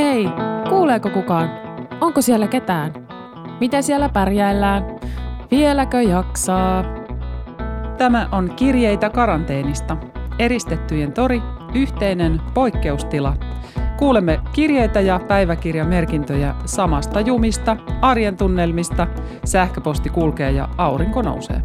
[0.00, 0.28] Hei,
[0.68, 1.50] kuuleeko kukaan?
[2.00, 2.92] Onko siellä ketään?
[3.60, 4.84] Miten siellä pärjäillään?
[5.50, 6.84] Vieläkö jaksaa?
[7.98, 9.96] Tämä on Kirjeitä karanteenista.
[10.38, 11.42] Eristettyjen tori,
[11.74, 13.36] yhteinen poikkeustila.
[13.98, 19.06] Kuulemme kirjeitä ja päiväkirjamerkintöjä samasta jumista, arjen tunnelmista,
[19.44, 21.62] sähköposti kulkee ja aurinko nousee.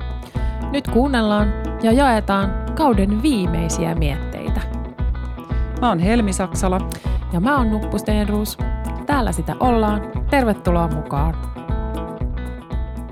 [0.72, 4.62] Nyt kuunnellaan ja jaetaan kauden viimeisiä mietteitä.
[5.82, 6.80] Mä oon Helmi Saksala.
[7.34, 8.58] Ja mä oon Nuppu Stenruus.
[9.06, 10.02] Täällä sitä ollaan.
[10.30, 11.36] Tervetuloa mukaan.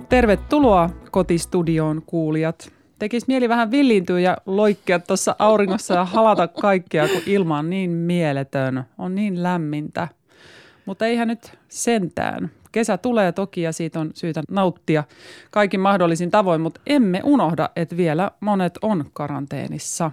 [0.10, 2.74] Tervetuloa kotistudioon kuulijat.
[3.00, 7.90] Tekis mieli vähän villiintyä ja loikkea tuossa auringossa ja halata kaikkea, kun ilma on niin
[7.90, 10.08] mieletön, on niin lämmintä.
[10.86, 12.52] Mutta eihän nyt sentään.
[12.72, 15.04] Kesä tulee toki ja siitä on syytä nauttia
[15.52, 20.12] kaikin mahdollisin tavoin, mutta emme unohda, että vielä monet on karanteenissa.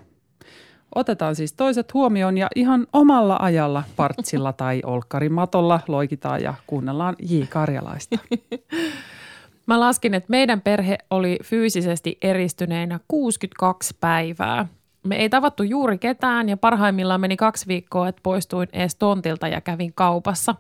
[0.95, 7.43] Otetaan siis toiset huomioon ja ihan omalla ajalla partsilla tai olkkarimatolla loikitaan ja kuunnellaan J.
[7.49, 8.19] Karjalaista.
[9.67, 14.67] Mä laskin, että meidän perhe oli fyysisesti eristyneenä 62 päivää.
[15.07, 19.61] Me ei tavattu juuri ketään ja parhaimmillaan meni kaksi viikkoa, että poistuin ees tontilta ja
[19.61, 20.55] kävin kaupassa.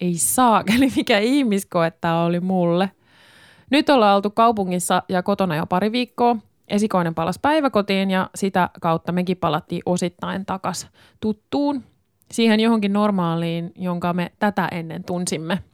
[0.00, 2.90] Ei saakeli, mikä ihmiskoe tämä oli mulle.
[3.70, 6.36] Nyt ollaan oltu kaupungissa ja kotona jo pari viikkoa.
[6.70, 10.88] Esikoinen palas päiväkotiin ja sitä kautta mekin palattiin osittain takas
[11.20, 11.82] tuttuun,
[12.30, 15.58] siihen johonkin normaaliin, jonka me tätä ennen tunsimme–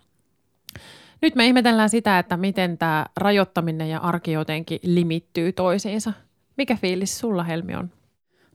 [1.23, 6.13] nyt me ihmetellään sitä, että miten tämä rajoittaminen ja arki jotenkin limittyy toisiinsa.
[6.57, 7.91] Mikä fiilis sulla, Helmi, on?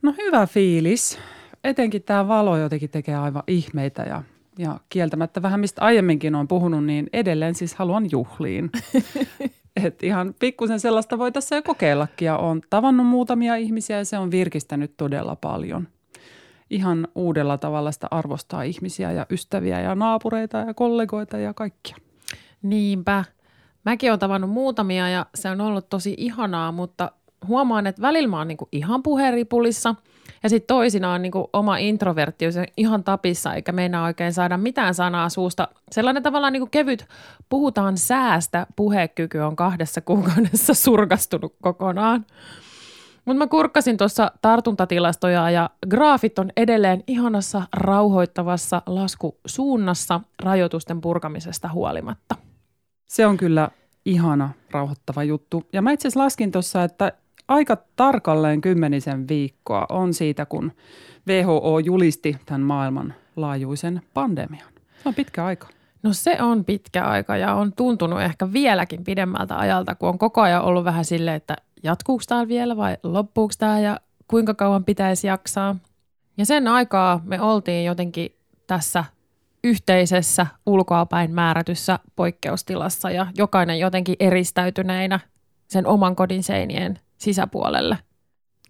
[0.02, 1.20] No hyvä fiilis.
[1.64, 4.24] Etenkin tämä valo jotenkin tekee aivan ihmeitä ja,
[4.58, 8.72] ja kieltämättä vähän mistä aiemminkin on puhunut, niin edelleen siis haluan juhliin.
[9.76, 14.18] Et ihan pikkusen sellaista voi tässä jo kokeillakin ja olen tavannut muutamia ihmisiä ja se
[14.18, 15.88] on virkistänyt todella paljon.
[16.70, 21.96] Ihan uudella tavalla sitä arvostaa ihmisiä ja ystäviä ja naapureita ja kollegoita ja kaikkia.
[22.62, 23.26] Niinpä.
[23.86, 27.12] Mäkin olen tavannut muutamia ja se on ollut tosi ihanaa, mutta
[27.48, 29.96] huomaan, että välillä mä oon niinku ihan puheripulissa
[30.44, 35.68] ja sitten toisinaan niinku oma introverttius ihan tapissa eikä meinaa oikein saada mitään sanaa suusta.
[35.92, 37.08] Sellainen tavallaan niinku kevyt
[37.50, 42.26] puhutaan säästä puhekyky on kahdessa kuukaudessa surkastunut kokonaan.
[43.26, 52.36] Mutta mä kurkkasin tuossa tartuntatilastoja ja graafit on edelleen ihanassa rauhoittavassa laskusuunnassa rajoitusten purkamisesta huolimatta.
[53.08, 53.70] Se on kyllä
[54.06, 55.64] ihana, rauhoittava juttu.
[55.74, 57.12] Ja mä itse asiassa laskin tuossa, että
[57.52, 60.72] aika tarkalleen kymmenisen viikkoa on siitä, kun
[61.28, 64.72] WHO julisti tämän maailman laajuisen pandemian.
[65.04, 65.68] Se on pitkä aika.
[66.04, 70.42] No se on pitkä aika ja on tuntunut ehkä vieläkin pidemmältä ajalta, kun on koko
[70.42, 75.28] ajan ollut vähän silleen, että jatkuuko tämä vielä vai loppuuko tämä ja kuinka kauan pitäisi
[75.28, 75.76] jaksaa.
[76.38, 78.36] Ja sen aikaa me oltiin jotenkin
[78.68, 79.04] tässä
[79.64, 85.20] yhteisessä ulkoapäin määrätyssä poikkeustilassa ja jokainen jotenkin eristäytyneinä
[85.68, 87.98] sen oman kodin seinien sisäpuolelle.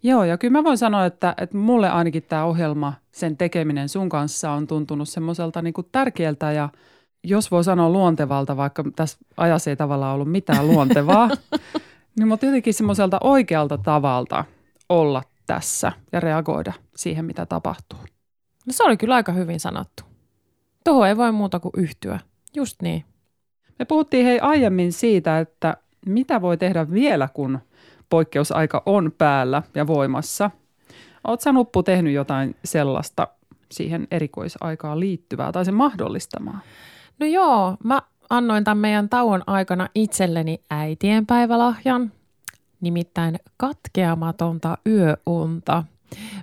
[0.02, 4.08] Joo, ja kyllä mä voin sanoa, että, että mulle ainakin tämä ohjelma, sen tekeminen sun
[4.08, 6.68] kanssa on tuntunut semmoiselta niin tärkeältä ja
[7.24, 11.30] jos voi sanoa luontevalta, vaikka tässä ajassa ei tavallaan ollut mitään luontevaa,
[12.18, 14.44] niin mutta jotenkin semmoiselta oikealta tavalta
[14.88, 17.98] olla tässä ja reagoida siihen, mitä tapahtuu.
[18.66, 20.02] No se oli kyllä aika hyvin sanottu.
[20.84, 22.20] Tuohon ei voi muuta kuin yhtyä.
[22.54, 23.04] Just niin.
[23.78, 25.76] Me puhuttiin hei aiemmin siitä, että
[26.06, 27.58] mitä voi tehdä vielä, kun
[28.12, 30.50] poikkeusaika on päällä ja voimassa.
[31.24, 33.28] Oletko Nuppu tehnyt jotain sellaista
[33.70, 36.60] siihen erikoisaikaan liittyvää tai sen mahdollistamaa?
[37.18, 42.12] No joo, mä annoin tämän meidän tauon aikana itselleni äitienpäivälahjan,
[42.80, 45.84] nimittäin katkeamatonta yöunta–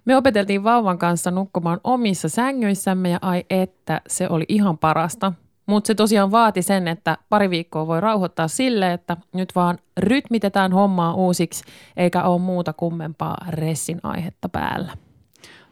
[0.06, 5.34] me opeteltiin vauvan kanssa nukkumaan omissa sängyissämme ja ai että se oli ihan parasta.
[5.70, 10.72] Mutta se tosiaan vaati sen, että pari viikkoa voi rauhoittaa sille, että nyt vaan rytmitetään
[10.72, 11.64] hommaa uusiksi,
[11.98, 14.92] eikä ole muuta kummempaa ressin aihetta päällä.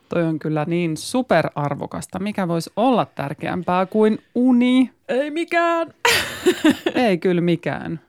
[0.10, 2.20] Toi on kyllä niin superarvokasta.
[2.20, 4.92] Mikä voisi olla tärkeämpää kuin uni?
[5.10, 5.94] Ei mikään.
[6.96, 8.00] Ei kyllä mikään.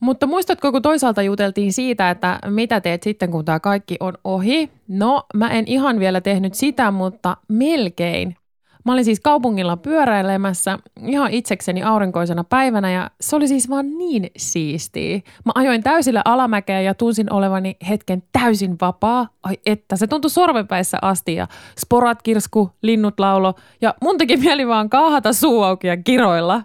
[0.00, 4.70] Mutta muistatko, kun toisaalta juteltiin siitä, että mitä teet sitten, kun tämä kaikki on ohi?
[4.88, 8.36] No, mä en ihan vielä tehnyt sitä, mutta melkein.
[8.86, 14.30] Mä olin siis kaupungilla pyöräilemässä ihan itsekseni aurinkoisena päivänä ja se oli siis vaan niin
[14.36, 15.16] siistiä.
[15.44, 19.28] Mä ajoin täysillä alamäkeä ja tunsin olevani hetken täysin vapaa.
[19.42, 21.46] Ai että, se tuntui sormenpäissä asti ja
[21.78, 26.62] sporat kirsku, linnut laulo ja mun teki mieli vaan kaahata suu auki ja kiroilla.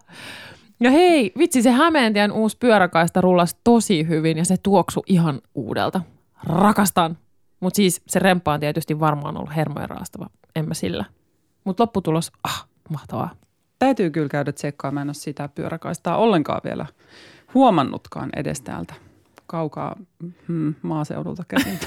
[0.80, 6.02] Ja hei, vitsi se Hämeentien uusi pyöräkaista rullasi tosi hyvin ja se tuoksu ihan uudelta.
[6.44, 7.18] Rakastan.
[7.60, 10.30] Mutta siis se remppa on tietysti varmaan ollut hermojen raastava.
[10.56, 11.06] En mä sillä.
[11.64, 13.30] Mutta lopputulos, ah, mahtavaa.
[13.80, 15.02] täytyy kyllä käydä tsekkaamaan.
[15.02, 16.86] En ole sitä pyöräkaistaa ollenkaan vielä
[17.54, 18.94] huomannutkaan edes täältä
[19.52, 19.96] kaukaa
[20.48, 21.80] hmm, maaseudulta käsin.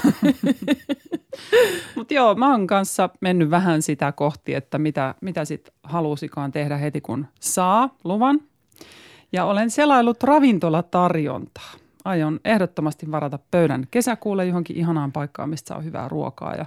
[1.95, 6.77] Mutta joo, mä oon kanssa mennyt vähän sitä kohti, että mitä, mitä sitten halusikaan tehdä
[6.77, 8.39] heti kun saa luvan.
[9.31, 11.71] Ja olen selailut ravintolatarjontaa.
[12.05, 16.65] Aion ehdottomasti varata pöydän kesäkuulle johonkin ihanaan paikkaan, mistä saa hyvää ruokaa ja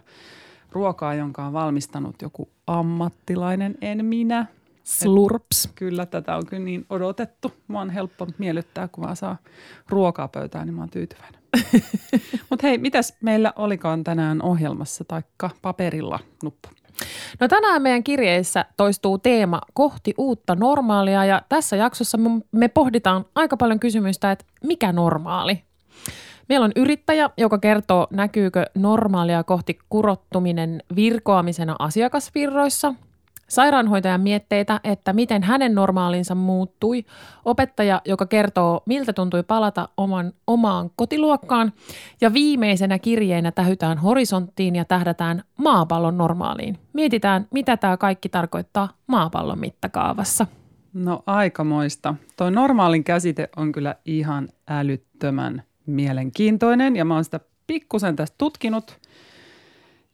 [0.72, 4.46] ruokaa, jonka on valmistanut joku ammattilainen, en minä.
[4.84, 5.64] Slurps.
[5.64, 7.52] Et kyllä, tätä on kyllä niin odotettu.
[7.68, 9.36] Mua on helppo miellyttää, kun vaan saa
[9.88, 11.40] ruokaa pöytään, niin mä oon tyytyväinen.
[12.50, 16.68] Mutta hei, mitäs meillä olikaan tänään ohjelmassa taikka paperilla nuppu?
[17.40, 22.18] No tänään meidän kirjeissä toistuu teema kohti uutta normaalia ja tässä jaksossa
[22.52, 25.62] me pohditaan aika paljon kysymystä, että mikä normaali?
[26.48, 32.94] Meillä on yrittäjä, joka kertoo, näkyykö normaalia kohti kurottuminen virkoamisena asiakasvirroissa–
[33.48, 37.04] Sairaanhoitajan mietteitä, että miten hänen normaalinsa muuttui.
[37.44, 41.72] Opettaja, joka kertoo, miltä tuntui palata oman, omaan kotiluokkaan.
[42.20, 46.78] Ja viimeisenä kirjeenä tähytään horisonttiin ja tähdätään maapallon normaaliin.
[46.92, 50.46] Mietitään, mitä tämä kaikki tarkoittaa maapallon mittakaavassa.
[50.92, 52.14] No aikamoista.
[52.36, 58.96] Toi normaalin käsite on kyllä ihan älyttömän mielenkiintoinen ja mä oon sitä pikkusen tästä tutkinut–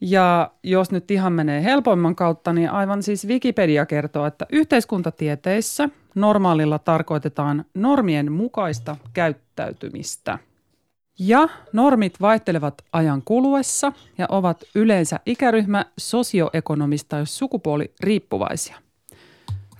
[0.01, 6.79] ja jos nyt ihan menee helpoimman kautta, niin aivan siis Wikipedia kertoo, että yhteiskuntatieteissä normaalilla
[6.79, 10.39] tarkoitetaan normien mukaista käyttäytymistä.
[11.19, 18.77] Ja normit vaihtelevat ajan kuluessa ja ovat yleensä ikäryhmä sosioekonomista ja sukupuoli riippuvaisia.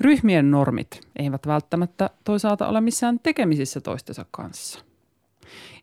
[0.01, 4.81] Ryhmien normit eivät välttämättä toisaalta ole missään tekemisissä toistensa kanssa–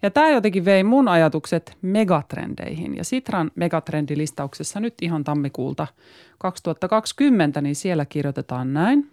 [0.01, 2.97] ja tämä jotenkin vei mun ajatukset megatrendeihin.
[2.97, 5.87] Ja Sitran megatrendilistauksessa nyt ihan tammikuulta
[6.37, 9.11] 2020, niin siellä kirjoitetaan näin.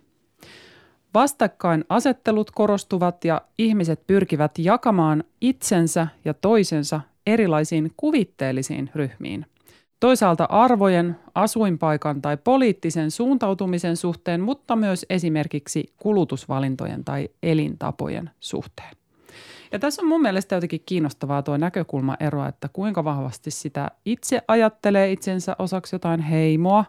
[1.14, 9.46] Vastakkain asettelut korostuvat ja ihmiset pyrkivät jakamaan itsensä ja toisensa erilaisiin kuvitteellisiin ryhmiin.
[10.00, 18.98] Toisaalta arvojen, asuinpaikan tai poliittisen suuntautumisen suhteen, mutta myös esimerkiksi kulutusvalintojen tai elintapojen suhteen.
[19.72, 25.12] Ja tässä on mun mielestä jotenkin kiinnostavaa tuo näkökulmaero, että kuinka vahvasti sitä itse ajattelee
[25.12, 26.84] itsensä osaksi jotain heimoa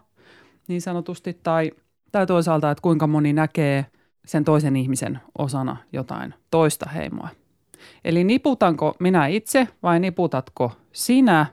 [0.68, 1.70] niin sanotusti, tai,
[2.12, 3.86] tai toisaalta, että kuinka moni näkee
[4.26, 7.28] sen toisen ihmisen osana jotain toista heimoa.
[8.04, 11.46] Eli niputanko minä itse vai niputatko sinä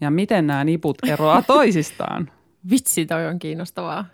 [0.00, 2.30] ja miten nämä niput eroaa toisistaan?
[2.70, 4.04] Vitsi, toi on kiinnostavaa.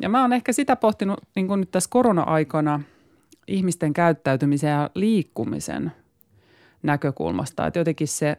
[0.00, 2.80] Ja mä oon ehkä sitä pohtinut niin nyt tässä korona-aikana–
[3.46, 5.92] ihmisten käyttäytymisen ja liikkumisen
[6.82, 7.66] näkökulmasta.
[7.66, 8.36] Että jotenkin se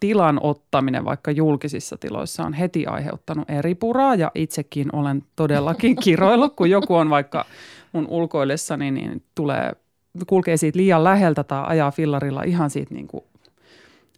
[0.00, 6.56] tilan ottaminen vaikka julkisissa tiloissa on heti aiheuttanut eri puraa ja itsekin olen todellakin kiroillut,
[6.56, 7.44] kun joku on vaikka
[7.92, 9.72] mun ulkoillessani, niin tulee,
[10.26, 13.24] kulkee siitä liian läheltä tai ajaa fillarilla ihan siitä niin kuin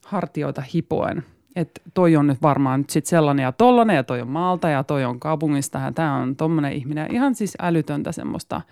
[0.04, 1.25] hartioita hipoen.
[1.56, 4.84] Että toi on nyt varmaan nyt sit sellainen ja tollainen ja toi on maalta ja
[4.84, 7.14] toi on kaupungista ja tämä on tommonen ihminen.
[7.14, 8.60] Ihan siis älytöntä semmoista–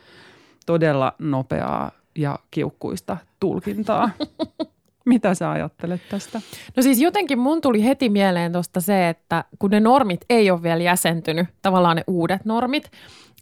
[0.66, 4.10] todella nopeaa ja kiukkuista tulkintaa.
[5.04, 6.40] Mitä sä ajattelet tästä?
[6.76, 10.62] No siis jotenkin mun tuli heti mieleen tuosta se, että kun ne normit ei ole
[10.62, 12.90] vielä jäsentynyt, tavallaan ne uudet normit,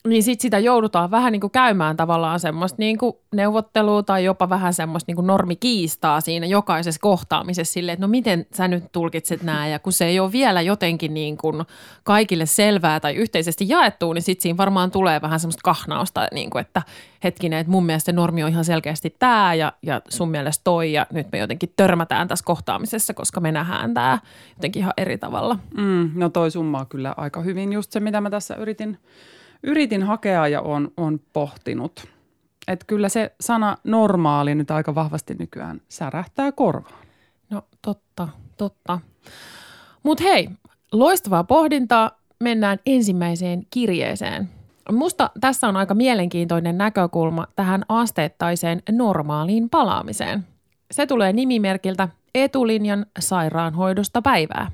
[0.06, 4.48] niin sit sitä joudutaan vähän niin kuin käymään tavallaan semmoista niin kuin neuvottelua tai jopa
[4.48, 9.42] vähän semmoista niin kuin normikiistaa siinä jokaisessa kohtaamisessa silleen, että no miten sä nyt tulkitset
[9.42, 11.62] nämä ja kun se ei ole vielä jotenkin niin kuin
[12.02, 16.60] kaikille selvää tai yhteisesti jaettu, niin sitten siinä varmaan tulee vähän semmoista kahnausta, niin kuin,
[16.60, 16.82] että
[17.24, 21.06] hetkinen, että mun mielestä normi on ihan selkeästi tämä ja, ja sun mielestä toi ja
[21.12, 24.18] nyt me jotenkin törmätään tässä kohtaamisessa, koska me nähdään tämä
[24.56, 25.58] jotenkin ihan eri tavalla.
[25.76, 28.98] Mm, no toi summaa kyllä aika hyvin just se, mitä mä tässä yritin–
[29.62, 32.08] yritin hakea ja on, on pohtinut.
[32.68, 37.06] Että kyllä se sana normaali nyt aika vahvasti nykyään särähtää korvaan.
[37.50, 39.00] No totta, totta.
[40.02, 40.48] Mutta hei,
[40.92, 42.20] loistavaa pohdintaa.
[42.40, 44.48] Mennään ensimmäiseen kirjeeseen.
[44.92, 50.46] Musta tässä on aika mielenkiintoinen näkökulma tähän asteittaiseen normaaliin palaamiseen.
[50.90, 54.70] Se tulee nimimerkiltä Etulinjan sairaanhoidosta päivää.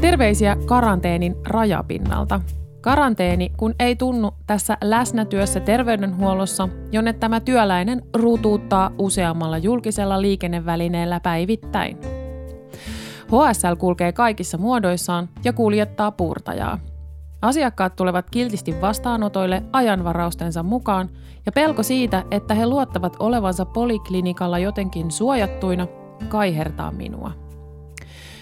[0.00, 2.40] Terveisiä karanteenin rajapinnalta.
[2.80, 11.98] Karanteeni, kun ei tunnu tässä läsnätyössä terveydenhuollossa, jonne tämä työläinen ruutuuttaa useammalla julkisella liikennevälineellä päivittäin.
[13.26, 16.78] HSL kulkee kaikissa muodoissaan ja kuljettaa puurtajaa.
[17.42, 21.10] Asiakkaat tulevat kiltisti vastaanotoille ajanvaraustensa mukaan
[21.46, 25.86] ja pelko siitä, että he luottavat olevansa poliklinikalla jotenkin suojattuina,
[26.28, 27.47] kaihertaa minua.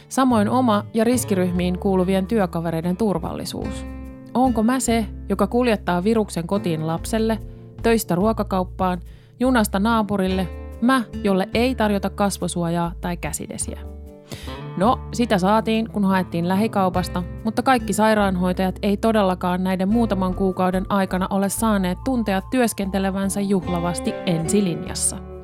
[0.09, 3.87] Samoin oma ja riskiryhmiin kuuluvien työkavereiden turvallisuus–
[4.37, 7.39] onko mä se, joka kuljettaa viruksen kotiin lapselle,
[7.83, 9.01] töistä ruokakauppaan,
[9.41, 10.49] junasta naapurille,
[10.81, 13.81] mä, jolle ei tarjota kasvosuojaa tai käsidesiä.
[14.77, 21.27] No, sitä saatiin, kun haettiin lähikaupasta, mutta kaikki sairaanhoitajat ei todellakaan näiden muutaman kuukauden aikana
[21.31, 25.36] ole saaneet tuntea työskentelevänsä juhlavasti ensilinjassa.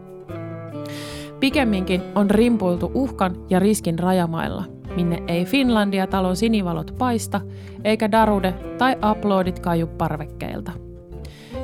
[1.43, 4.65] Pikemminkin on rimpuiltu uhkan ja riskin rajamailla,
[4.97, 7.41] minne ei Finlandia talon sinivalot paista,
[7.85, 10.73] eikä darude tai uploadit kaju parvekkeilta.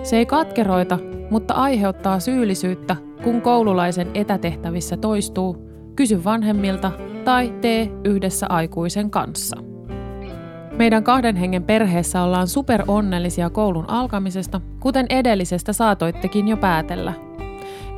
[0.02, 0.98] Se ei katkeroita,
[1.30, 6.92] mutta aiheuttaa syyllisyyttä, kun koululaisen etätehtävissä toistuu, kysy vanhemmilta
[7.24, 9.56] tai tee yhdessä aikuisen kanssa.
[10.76, 17.27] Meidän kahden hengen perheessä ollaan super onnellisia koulun alkamisesta, kuten edellisestä saatoittekin jo päätellä.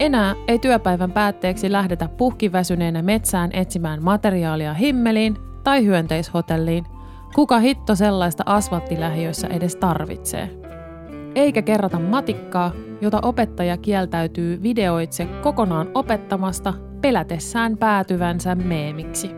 [0.00, 6.84] Enää ei työpäivän päätteeksi lähdetä puhkiväsyneenä metsään etsimään materiaalia himmeliin tai hyönteishotelliin.
[7.34, 10.50] Kuka hitto sellaista asfalttilähiöissä edes tarvitsee?
[11.34, 19.30] Eikä kerrota matikkaa, jota opettaja kieltäytyy videoitse kokonaan opettamasta pelätessään päätyvänsä meemiksi.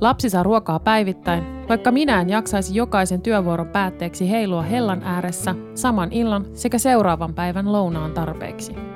[0.00, 6.12] Lapsi saa ruokaa päivittäin, vaikka minä en jaksaisi jokaisen työvuoron päätteeksi heilua hellan ääressä saman
[6.12, 8.95] illan sekä seuraavan päivän lounaan tarpeeksi.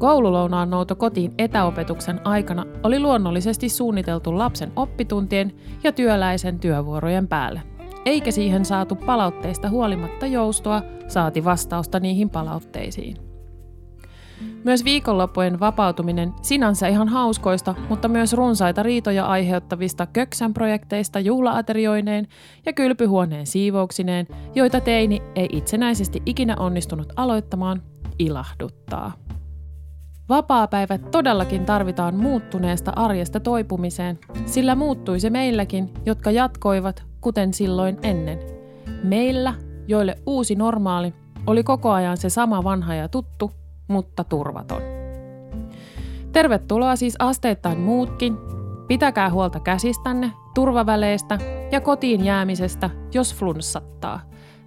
[0.00, 5.52] Koululounaan nouto kotiin etäopetuksen aikana oli luonnollisesti suunniteltu lapsen oppituntien
[5.84, 7.62] ja työläisen työvuorojen päälle.
[8.04, 13.16] Eikä siihen saatu palautteista huolimatta joustoa, saati vastausta niihin palautteisiin.
[14.64, 22.26] Myös viikonloppujen vapautuminen sinänsä ihan hauskoista, mutta myös runsaita riitoja aiheuttavista köksän projekteista juhlaaterioineen
[22.66, 27.82] ja kylpyhuoneen siivouksineen, joita teini ei itsenäisesti ikinä onnistunut aloittamaan,
[28.18, 29.19] ilahduttaa.
[30.30, 38.38] Vapaapäivät todellakin tarvitaan muuttuneesta arjesta toipumiseen, sillä muuttui se meilläkin, jotka jatkoivat kuten silloin ennen.
[39.02, 39.54] Meillä,
[39.88, 41.14] joille uusi normaali,
[41.46, 43.50] oli koko ajan se sama vanha ja tuttu,
[43.88, 44.82] mutta turvaton.
[46.32, 48.36] Tervetuloa siis asteittain muutkin.
[48.88, 51.38] Pitäkää huolta käsistänne, turvaväleistä
[51.72, 54.20] ja kotiin jäämisestä, jos flunssattaa.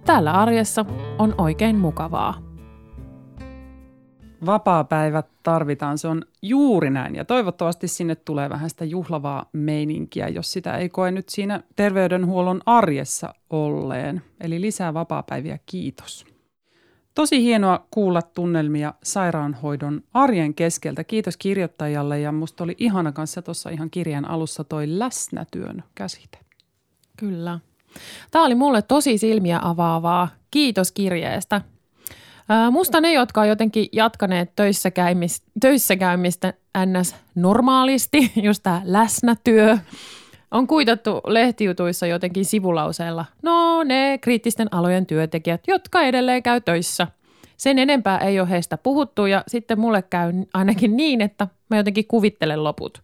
[0.04, 0.84] Täällä arjessa
[1.18, 2.43] on oikein mukavaa.
[4.46, 7.14] Vapaapäivät tarvitaan, se on juuri näin.
[7.14, 12.60] Ja toivottavasti sinne tulee vähän sitä juhlavaa meininkiä, jos sitä ei koe nyt siinä terveydenhuollon
[12.66, 14.22] arjessa olleen.
[14.40, 16.24] Eli lisää vapaapäiviä, kiitos.
[17.14, 21.04] Tosi hienoa kuulla tunnelmia sairaanhoidon arjen keskeltä.
[21.04, 26.38] Kiitos kirjoittajalle ja musta oli ihana kanssa tuossa ihan kirjan alussa toi läsnätyön käsite.
[27.16, 27.60] Kyllä.
[28.30, 30.28] Tämä oli mulle tosi silmiä avaavaa.
[30.50, 31.60] Kiitos kirjeestä.
[32.70, 36.54] Musta ne, jotka on jotenkin jatkaneet töissä, käymistä, töissä käymistä
[36.86, 37.16] ns.
[37.34, 39.78] normaalisti, just tämä läsnätyö,
[40.50, 43.24] on kuitattu lehtijutuissa jotenkin sivulauseella.
[43.42, 47.06] No ne kriittisten alojen työntekijät, jotka edelleen käy töissä.
[47.56, 52.06] Sen enempää ei ole heistä puhuttu ja sitten mulle käy ainakin niin, että mä jotenkin
[52.06, 53.02] kuvittelen loput.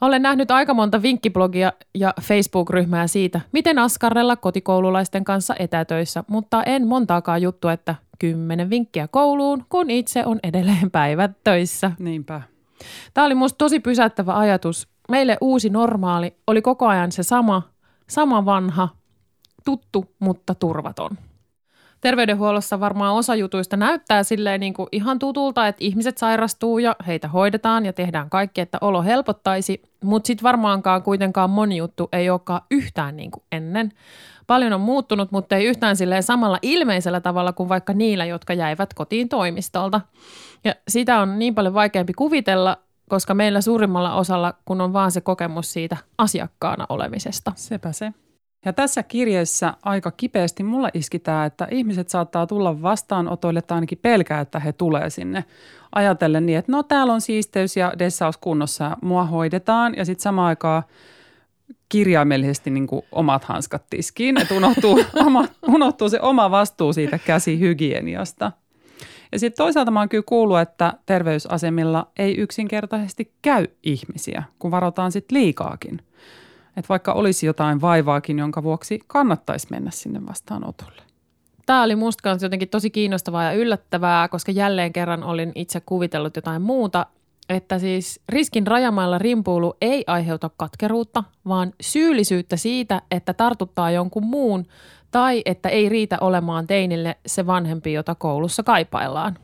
[0.00, 6.86] Olen nähnyt aika monta vinkkiblogia ja Facebook-ryhmää siitä, miten askarrella kotikoululaisten kanssa etätöissä, mutta en
[6.86, 11.92] montaakaan juttu, että kymmenen vinkkiä kouluun, kun itse on edelleen päivät töissä.
[11.98, 12.42] Niinpä.
[13.14, 14.88] Tämä oli musta tosi pysäyttävä ajatus.
[15.08, 17.62] Meille uusi normaali oli koko ajan se sama,
[18.08, 18.88] sama vanha,
[19.64, 21.10] tuttu, mutta turvaton.
[22.00, 27.28] Terveydenhuollossa varmaan osa jutuista näyttää silleen niin kuin ihan tutulta, että ihmiset sairastuu ja heitä
[27.28, 32.60] hoidetaan ja tehdään kaikki, että olo helpottaisi, mutta sitten varmaankaan kuitenkaan moni juttu ei olekaan
[32.70, 33.92] yhtään niin kuin ennen.
[34.46, 38.94] Paljon on muuttunut, mutta ei yhtään silleen samalla ilmeisellä tavalla kuin vaikka niillä, jotka jäivät
[38.94, 40.00] kotiin toimistolta.
[40.64, 42.76] Ja sitä on niin paljon vaikeampi kuvitella,
[43.08, 47.52] koska meillä suurimmalla osalla, kun on vaan se kokemus siitä asiakkaana olemisesta.
[47.54, 48.12] Sepä se.
[48.64, 54.40] Ja tässä kirjeessä aika kipeästi mulla iskitää, että ihmiset saattaa tulla vastaanotoille tai ainakin pelkää,
[54.40, 55.44] että he tulee sinne
[55.94, 60.22] ajatellen niin, että no täällä on siisteys ja dessaus kunnossa ja mua hoidetaan ja sitten
[60.22, 60.82] samaan aikaan
[61.88, 68.52] kirjaimellisesti niin kuin omat hanskat tiskiin, että unohtuu, oma, unohtuu se oma vastuu siitä käsihygieniasta.
[69.32, 75.12] Ja sitten toisaalta mä oon kyllä kuullut, että terveysasemilla ei yksinkertaisesti käy ihmisiä, kun varotaan
[75.12, 75.98] sitten liikaakin.
[76.76, 81.02] Että vaikka olisi jotain vaivaakin, jonka vuoksi kannattaisi mennä sinne vastaanotolle.
[81.66, 86.62] Tämä oli musta jotenkin tosi kiinnostavaa ja yllättävää, koska jälleen kerran olin itse kuvitellut jotain
[86.62, 87.06] muuta.
[87.48, 94.66] Että siis riskin rajamailla rimpuulu ei aiheuta katkeruutta, vaan syyllisyyttä siitä, että tartuttaa jonkun muun
[95.10, 99.38] tai että ei riitä olemaan teinille se vanhempi, jota koulussa kaipaillaan.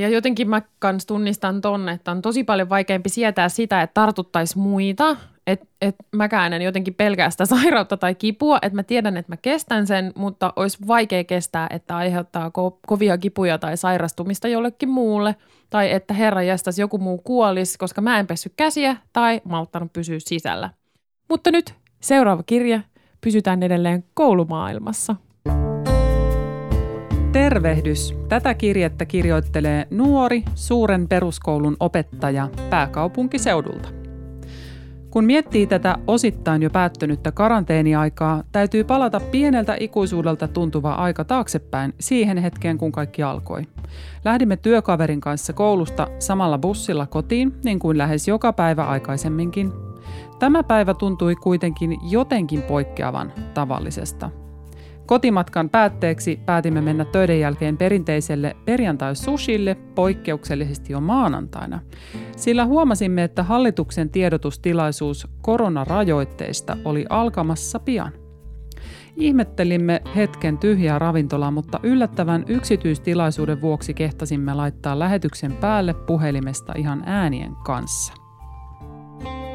[0.00, 4.58] Ja jotenkin mä kans tunnistan tonne, että on tosi paljon vaikeampi sietää sitä, että tartuttaisi
[4.58, 9.32] muita, että et mäkään en jotenkin pelkää sitä sairautta tai kipua, että mä tiedän, että
[9.32, 14.88] mä kestän sen, mutta olisi vaikea kestää, että aiheuttaa ko- kovia kipuja tai sairastumista jollekin
[14.88, 15.36] muulle,
[15.70, 20.18] tai että herra jästäisi joku muu kuolis, koska mä en pessy käsiä tai malttanut pysyä
[20.18, 20.70] sisällä.
[21.28, 22.80] Mutta nyt seuraava kirja,
[23.20, 25.16] pysytään edelleen koulumaailmassa.
[27.32, 28.14] Tervehdys!
[28.28, 34.03] Tätä kirjettä kirjoittelee nuori suuren peruskoulun opettaja pääkaupunkiseudulta.
[35.14, 42.38] Kun miettii tätä osittain jo päättynyttä karanteeniaikaa, täytyy palata pieneltä ikuisuudelta tuntuva aika taaksepäin siihen
[42.38, 43.62] hetkeen, kun kaikki alkoi.
[44.24, 49.72] Lähdimme työkaverin kanssa koulusta samalla bussilla kotiin, niin kuin lähes joka päivä aikaisemminkin.
[50.38, 54.30] Tämä päivä tuntui kuitenkin jotenkin poikkeavan tavallisesta–
[55.06, 61.80] Kotimatkan päätteeksi päätimme mennä töiden jälkeen perinteiselle perjantai-sushille poikkeuksellisesti jo maanantaina,
[62.36, 68.12] sillä huomasimme, että hallituksen tiedotustilaisuus koronarajoitteista oli alkamassa pian.
[69.16, 77.52] Ihmettelimme hetken tyhjää ravintolaa, mutta yllättävän yksityistilaisuuden vuoksi kehtasimme laittaa lähetyksen päälle puhelimesta ihan äänien
[77.64, 78.23] kanssa.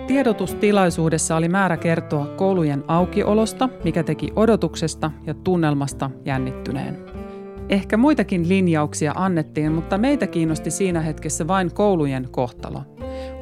[0.10, 6.98] Tiedotustilaisuudessa oli määrä kertoa koulujen aukiolosta, mikä teki odotuksesta ja tunnelmasta jännittyneen.
[7.70, 12.82] Ehkä muitakin linjauksia annettiin, mutta meitä kiinnosti siinä hetkessä vain koulujen kohtalo.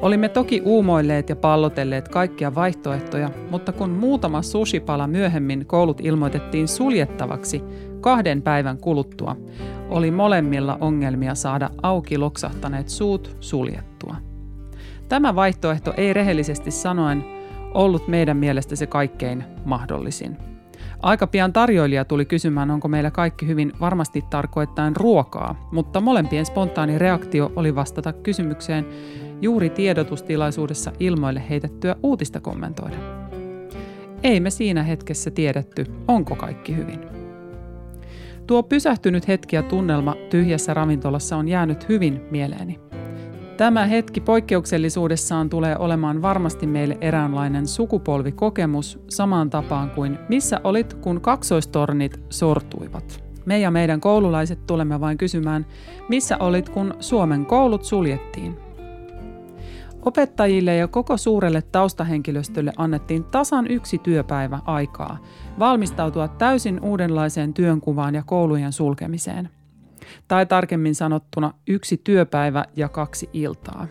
[0.00, 7.62] Olimme toki uumoilleet ja pallotelleet kaikkia vaihtoehtoja, mutta kun muutama sushipala myöhemmin koulut ilmoitettiin suljettavaksi
[8.00, 9.36] kahden päivän kuluttua,
[9.90, 14.27] oli molemmilla ongelmia saada auki loksahtaneet suut suljettua.
[15.08, 17.24] Tämä vaihtoehto ei rehellisesti sanoen
[17.74, 20.36] ollut meidän mielestä se kaikkein mahdollisin.
[21.02, 26.98] Aika pian tarjoilija tuli kysymään, onko meillä kaikki hyvin varmasti tarkoittain ruokaa, mutta molempien spontaani
[26.98, 28.86] reaktio oli vastata kysymykseen
[29.40, 32.96] juuri tiedotustilaisuudessa ilmoille heitettyä uutista kommentoida.
[34.22, 37.00] Ei me siinä hetkessä tiedetty, onko kaikki hyvin.
[38.46, 42.87] Tuo pysähtynyt hetki ja tunnelma tyhjässä ravintolassa on jäänyt hyvin mieleeni.
[43.58, 51.20] Tämä hetki poikkeuksellisuudessaan tulee olemaan varmasti meille eräänlainen sukupolvikokemus samaan tapaan kuin missä olit, kun
[51.20, 53.24] kaksoistornit sortuivat.
[53.46, 55.66] Me ja meidän koululaiset tulemme vain kysymään,
[56.08, 58.58] missä olit, kun Suomen koulut suljettiin.
[60.02, 65.18] Opettajille ja koko suurelle taustahenkilöstölle annettiin tasan yksi työpäivä aikaa
[65.58, 69.48] valmistautua täysin uudenlaiseen työnkuvaan ja koulujen sulkemiseen–
[70.28, 73.86] tai tarkemmin sanottuna yksi työpäivä ja kaksi iltaa.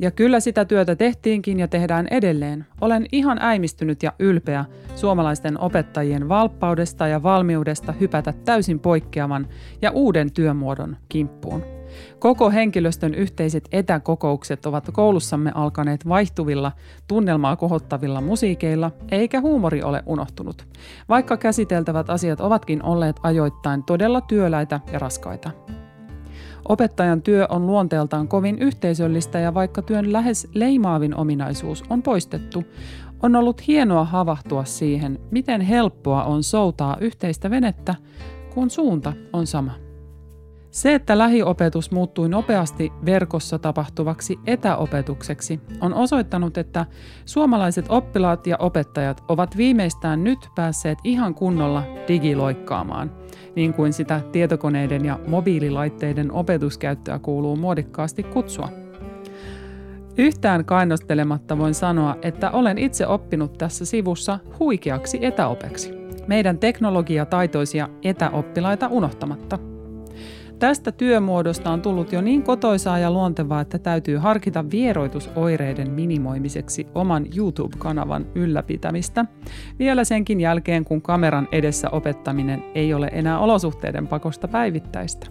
[0.00, 2.66] Ja kyllä sitä työtä tehtiinkin ja tehdään edelleen.
[2.80, 4.64] Olen ihan äimistynyt ja ylpeä
[4.96, 9.48] suomalaisten opettajien valppaudesta ja valmiudesta hypätä täysin poikkeavan
[9.82, 11.77] ja uuden työmuodon kimppuun.
[12.18, 16.72] Koko henkilöstön yhteiset etäkokoukset ovat koulussamme alkaneet vaihtuvilla,
[17.08, 20.66] tunnelmaa kohottavilla musiikeilla, eikä huumori ole unohtunut,
[21.08, 25.50] vaikka käsiteltävät asiat ovatkin olleet ajoittain todella työläitä ja raskaita.
[26.68, 32.64] Opettajan työ on luonteeltaan kovin yhteisöllistä ja vaikka työn lähes leimaavin ominaisuus on poistettu,
[33.22, 37.94] on ollut hienoa havahtua siihen, miten helppoa on soutaa yhteistä venettä,
[38.54, 39.87] kun suunta on sama.
[40.70, 46.86] Se, että lähiopetus muuttui nopeasti verkossa tapahtuvaksi etäopetukseksi, on osoittanut, että
[47.24, 53.10] suomalaiset oppilaat ja opettajat ovat viimeistään nyt päässeet ihan kunnolla digiloikkaamaan,
[53.56, 58.68] niin kuin sitä tietokoneiden ja mobiililaitteiden opetuskäyttöä kuuluu muodikkaasti kutsua.
[60.18, 65.90] Yhtään kainostelematta voin sanoa, että olen itse oppinut tässä sivussa huikeaksi etäopeksi.
[66.26, 69.58] Meidän teknologiataitoisia etäoppilaita unohtamatta–
[70.58, 77.26] Tästä työmuodosta on tullut jo niin kotoisaa ja luontevaa, että täytyy harkita vieroitusoireiden minimoimiseksi oman
[77.36, 79.24] YouTube-kanavan ylläpitämistä.
[79.78, 85.26] Vielä senkin jälkeen, kun kameran edessä opettaminen ei ole enää olosuhteiden pakosta päivittäistä.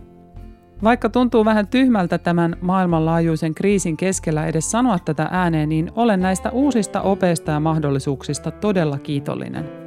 [0.83, 6.49] Vaikka tuntuu vähän tyhmältä tämän maailmanlaajuisen kriisin keskellä edes sanoa tätä ääneen, niin olen näistä
[6.51, 9.87] uusista opeista ja mahdollisuuksista todella kiitollinen.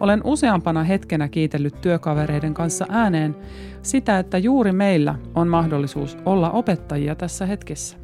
[0.00, 3.36] Olen useampana hetkenä kiitellyt työkavereiden kanssa ääneen
[3.82, 7.96] sitä, että juuri meillä on mahdollisuus olla opettajia tässä hetkessä.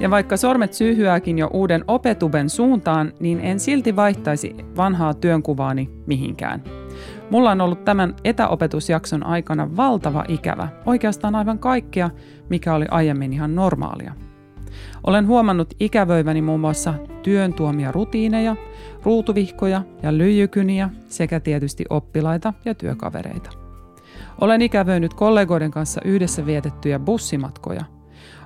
[0.00, 6.62] Ja vaikka sormet syyhyääkin jo uuden opetuben suuntaan, niin en silti vaihtaisi vanhaa työnkuvaani mihinkään.
[7.30, 12.10] Mulla on ollut tämän etäopetusjakson aikana valtava ikävä, oikeastaan aivan kaikkea,
[12.48, 14.14] mikä oli aiemmin ihan normaalia.
[15.06, 18.56] Olen huomannut ikävöiväni muun muassa työn tuomia rutiineja,
[19.02, 23.50] ruutuvihkoja ja lyijykyniä sekä tietysti oppilaita ja työkavereita.
[24.40, 27.84] Olen ikävöinyt kollegoiden kanssa yhdessä vietettyjä bussimatkoja.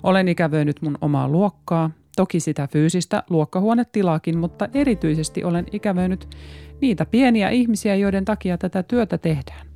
[0.02, 6.28] Olen ikävöinyt mun omaa luokkaa, Toki sitä fyysistä luokkahuonetilaakin, mutta erityisesti olen ikävöinyt
[6.80, 9.66] niitä pieniä ihmisiä, joiden takia tätä työtä tehdään.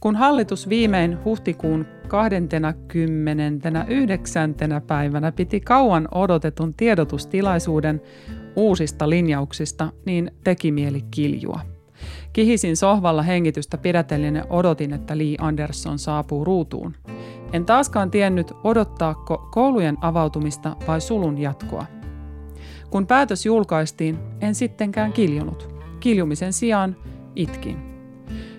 [0.00, 4.54] Kun hallitus viimein huhtikuun 29.
[4.86, 8.00] päivänä piti kauan odotetun tiedotustilaisuuden
[8.56, 11.60] uusista linjauksista, niin teki mieli kiljua.
[12.32, 16.94] Kihisin sohvalla hengitystä pidätellen ja odotin, että Lee Anderson saapuu ruutuun.
[17.52, 21.86] En taaskaan tiennyt, odottaako koulujen avautumista vai sulun jatkoa.
[22.90, 25.74] Kun päätös julkaistiin, en sittenkään kiljunut.
[26.00, 26.96] Kiljumisen sijaan
[27.36, 27.76] itkin.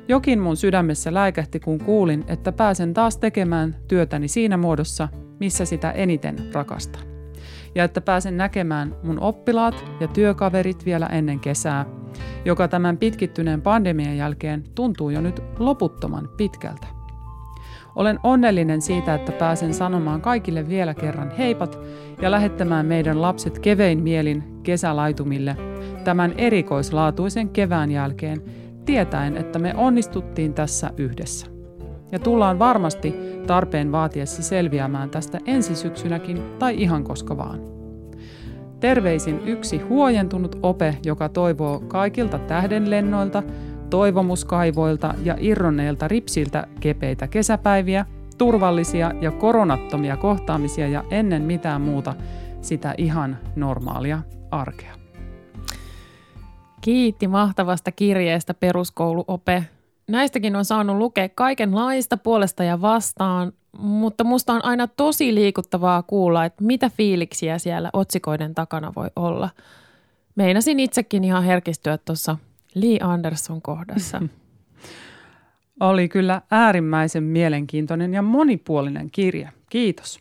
[0.08, 5.08] Jokin mun sydämessä läikähti, kun kuulin, että pääsen taas tekemään työtäni siinä muodossa,
[5.40, 7.15] missä sitä eniten rakastan.
[7.76, 11.86] Ja että pääsen näkemään mun oppilaat ja työkaverit vielä ennen kesää,
[12.46, 16.88] joka tämän pitkittyneen pandemian jälkeen tuntuu jo nyt loputtoman pitkältä.
[17.96, 21.80] Olen onnellinen siitä, että pääsen sanomaan kaikille vielä kerran heipat
[22.22, 25.58] ja lähettämään meidän lapset kevein mielin kesälaitumille
[26.04, 28.42] tämän erikoislaatuisen kevään jälkeen–
[28.86, 31.55] tietäen, että me onnistuttiin tässä yhdessä.
[32.16, 33.16] Ja tullaan varmasti
[33.48, 37.60] tarpeen vaatiessa selviämään tästä ensi syksynäkin tai ihan koska vaan.
[38.80, 43.44] Terveisin yksi huojentunut ope, joka toivoo kaikilta tähdenlennoilta,
[43.90, 48.06] toivomuskaivoilta ja irronneilta ripsiltä kepeitä kesäpäiviä,
[48.38, 52.16] turvallisia ja koronattomia kohtaamisia ja ennen mitään muuta
[52.62, 54.94] sitä ihan normaalia arkea.
[56.82, 59.64] Kiitti mahtavasta kirjeestä peruskouluope.
[60.08, 66.46] Näistäkin on saanut lukea kaikenlaista puolesta ja vastaan, mutta musta on aina tosi liikuttavaa kuulla,
[66.46, 69.50] että mitä fiiliksiä siellä otsikoiden takana voi olla.
[70.36, 72.38] Meinasin itsekin ihan herkistyä tuossa
[72.76, 74.22] Lee Anderson kohdassa.
[75.80, 79.52] Oli kyllä äärimmäisen mielenkiintoinen ja monipuolinen kirja.
[79.70, 80.20] Kiitos.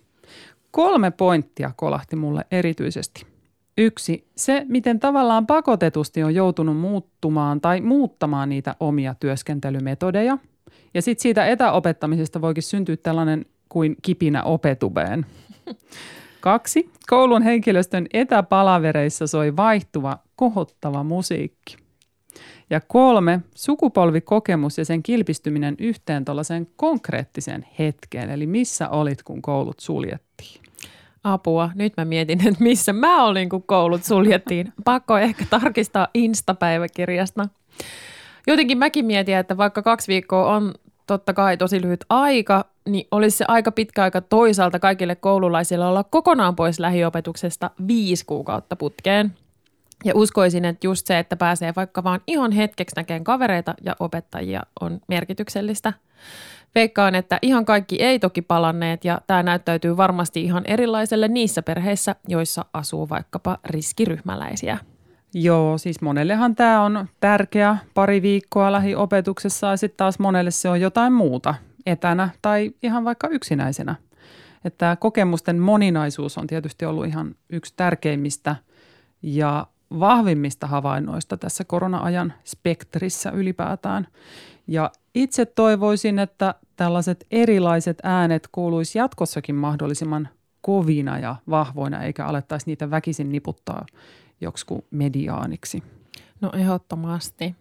[0.71, 3.27] Kolme pointtia kolahti mulle erityisesti–
[3.79, 10.39] Yksi, se miten tavallaan pakotetusti on joutunut muuttumaan tai muuttamaan niitä omia työskentelymetodeja.
[10.95, 15.27] Ja sitten siitä etäopettamisesta voikin syntyä tällainen kuin kipinä opetubeen.
[16.41, 21.77] Kaksi, koulun henkilöstön etäpalavereissa soi vaihtuva, kohottava musiikki.
[22.71, 29.81] Ja kolme, sukupolvikokemus ja sen kilpistyminen yhteen tällaiseen konkreettiseen hetkeen, eli missä olit, kun koulut
[29.81, 30.24] suljettiin
[31.25, 31.71] apua.
[31.75, 34.73] Nyt mä mietin, että missä mä olin, kun koulut suljettiin.
[34.85, 37.49] Pakko ehkä tarkistaa Insta-päiväkirjasta.
[38.47, 40.75] Jotenkin mäkin mietin, että vaikka kaksi viikkoa on
[41.07, 46.05] totta kai tosi lyhyt aika, niin olisi se aika pitkä aika toisaalta kaikille koululaisille olla
[46.05, 49.35] kokonaan pois lähiopetuksesta viisi kuukautta putkeen.
[50.05, 54.63] Ja uskoisin, että just se, että pääsee vaikka vaan ihan hetkeksi näkemään kavereita ja opettajia
[54.81, 55.93] on merkityksellistä.
[56.75, 62.17] Veikkaan, että ihan kaikki ei toki palanneet ja tämä näyttäytyy varmasti ihan erilaiselle niissä perheissä,
[62.29, 64.79] joissa asuu vaikkapa riskiryhmäläisiä.
[65.35, 70.81] Joo, siis monellehan tämä on tärkeä pari viikkoa lähiopetuksessa ja sitten taas monelle se on
[70.81, 71.55] jotain muuta,
[71.87, 73.95] etänä tai ihan vaikka yksinäisenä.
[74.65, 78.57] Että kokemusten moninaisuus on tietysti ollut ihan yksi tärkeimmistä
[79.23, 79.67] ja
[80.01, 84.07] vahvimmista havainnoista tässä korona-ajan spektrissä ylipäätään.
[84.67, 90.29] Ja itse toivoisin, että tällaiset erilaiset äänet kuuluisi jatkossakin mahdollisimman
[90.61, 93.87] kovina ja vahvoina, eikä alettaisi niitä väkisin niputtaa
[94.41, 95.83] joksikin mediaaniksi.
[96.41, 97.55] No ehdottomasti.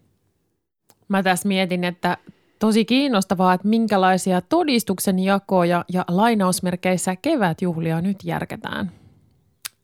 [1.08, 2.18] Mä tässä mietin, että
[2.60, 8.92] tosi kiinnostavaa, että minkälaisia todistuksen jakoja ja lainausmerkeissä kevätjuhlia nyt järketään.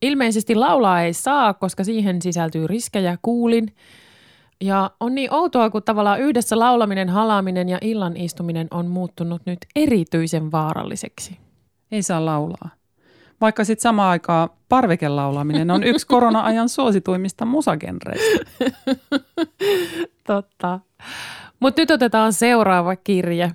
[0.01, 3.73] Ilmeisesti laulaa ei saa, koska siihen sisältyy riskejä, kuulin–
[4.61, 9.59] ja on niin outoa, kun tavallaan yhdessä laulaminen, halaaminen ja illan istuminen on muuttunut nyt
[9.75, 11.37] erityisen vaaralliseksi.
[11.91, 12.69] Ei saa laulaa.
[13.41, 18.45] Vaikka sitten samaan aikaan parvekelaulaminen on yksi korona-ajan suosituimmista musagenreistä.
[20.27, 20.79] Totta.
[21.59, 23.51] Mutta nyt otetaan seuraava kirje.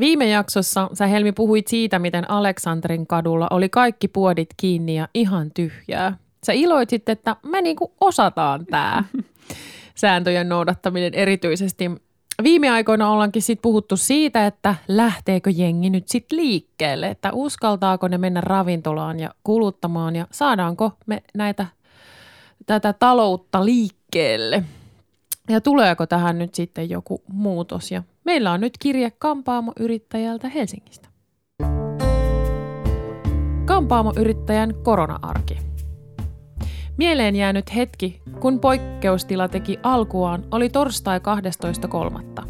[0.00, 5.50] Viime jaksossa sä Helmi puhuit siitä, miten Aleksanterin kadulla oli kaikki puodit kiinni ja ihan
[5.54, 6.16] tyhjää.
[6.46, 9.04] Sä iloitsit, että me niinku osataan tää.
[9.98, 11.90] sääntöjen noudattaminen erityisesti.
[12.42, 18.18] Viime aikoina ollaankin sitten puhuttu siitä, että lähteekö jengi nyt sitten liikkeelle, että uskaltaako ne
[18.18, 21.66] mennä ravintolaan ja kuluttamaan ja saadaanko me näitä
[22.66, 24.64] tätä taloutta liikkeelle.
[25.48, 27.90] Ja tuleeko tähän nyt sitten joku muutos?
[27.90, 31.08] Ja meillä on nyt kirje Kampaamo-yrittäjältä Helsingistä.
[33.64, 35.67] Kampaamo-yrittäjän korona-arki.
[36.98, 41.20] Mieleen jäänyt hetki, kun poikkeustila teki alkuaan, oli torstai
[42.40, 42.44] 12.3.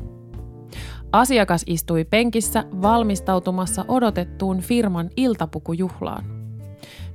[1.12, 6.24] Asiakas istui penkissä valmistautumassa odotettuun firman iltapukujuhlaan.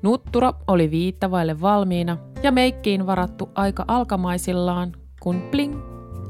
[0.02, 5.76] Nuttura oli viittavaille valmiina ja meikkiin varattu aika alkamaisillaan, kun pling,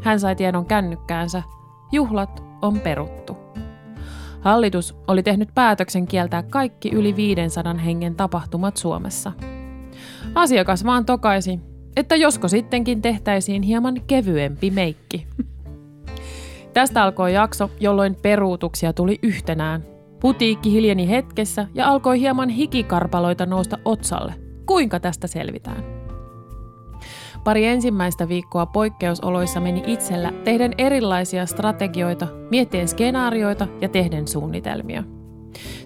[0.01, 1.43] hän sai tiedon kännykkäänsä,
[1.91, 3.37] juhlat on peruttu.
[4.41, 9.31] Hallitus oli tehnyt päätöksen kieltää kaikki yli 500 hengen tapahtumat Suomessa.
[10.35, 11.59] Asiakas vaan tokaisi,
[11.97, 15.27] että josko sittenkin tehtäisiin hieman kevyempi meikki.
[16.73, 19.83] Tästä alkoi jakso, jolloin peruutuksia tuli yhtenään.
[20.19, 24.33] Putiikki hiljeni hetkessä ja alkoi hieman hikikarpaloita nousta otsalle.
[24.65, 25.83] Kuinka tästä selvitään?
[27.43, 35.03] Pari ensimmäistä viikkoa poikkeusoloissa meni itsellä tehden erilaisia strategioita, miettien skenaarioita ja tehden suunnitelmia.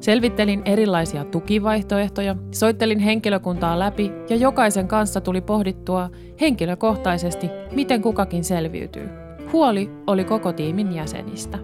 [0.01, 6.09] Selvittelin erilaisia tukivaihtoehtoja, soittelin henkilökuntaa läpi ja jokaisen kanssa tuli pohdittua
[6.41, 9.09] henkilökohtaisesti, miten kukakin selviytyy.
[9.53, 11.57] Huoli oli koko tiimin jäsenistä.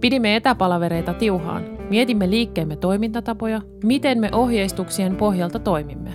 [0.00, 1.64] Pidimme etäpalavereita tiuhaan.
[1.90, 6.10] Mietimme liikkeemme toimintatapoja, miten me ohjeistuksien pohjalta toimimme.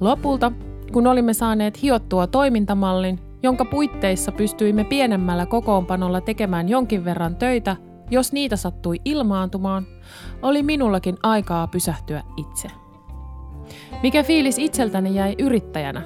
[0.00, 0.52] Lopulta
[0.92, 7.76] kun olimme saaneet hiottua toimintamallin, jonka puitteissa pystyimme pienemmällä kokoonpanolla tekemään jonkin verran töitä,
[8.10, 9.86] jos niitä sattui ilmaantumaan,
[10.42, 12.68] oli minullakin aikaa pysähtyä itse.
[14.02, 16.02] Mikä fiilis itseltäni jäi yrittäjänä?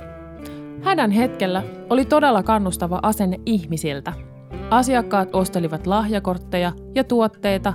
[0.82, 4.12] Hädän hetkellä oli todella kannustava asenne ihmisiltä.
[4.70, 7.74] Asiakkaat ostelivat lahjakortteja ja tuotteita,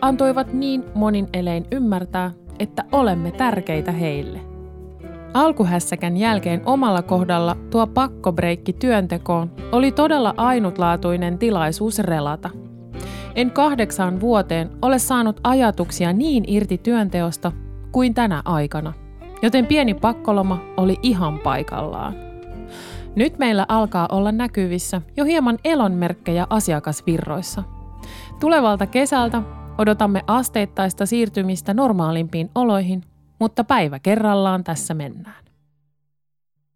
[0.00, 4.40] antoivat niin monin elein ymmärtää, että olemme tärkeitä heille.
[5.34, 12.50] Alkuhässäkän jälkeen omalla kohdalla tuo pakkobreikki työntekoon oli todella ainutlaatuinen tilaisuus relata.
[13.34, 17.52] En kahdeksaan vuoteen ole saanut ajatuksia niin irti työnteosta
[17.92, 18.92] kuin tänä aikana,
[19.42, 22.14] joten pieni pakkoloma oli ihan paikallaan.
[23.16, 27.62] Nyt meillä alkaa olla näkyvissä jo hieman elonmerkkejä asiakasvirroissa.
[28.40, 29.42] Tulevalta kesältä
[29.78, 33.04] odotamme asteittaista siirtymistä normaalimpiin oloihin
[33.42, 35.41] mutta päivä kerrallaan tässä mennään.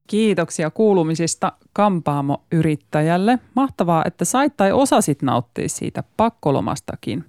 [0.06, 3.38] Kiitoksia kuulumisista kampaamo-yrittäjälle.
[3.54, 7.24] Mahtavaa, että sait tai osasit nauttia siitä pakkolomastakin.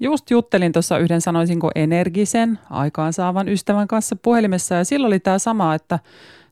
[0.00, 5.74] Just juttelin tuossa yhden sanoisinko energisen, aikaansaavan ystävän kanssa puhelimessa ja silloin oli tämä sama,
[5.74, 5.98] että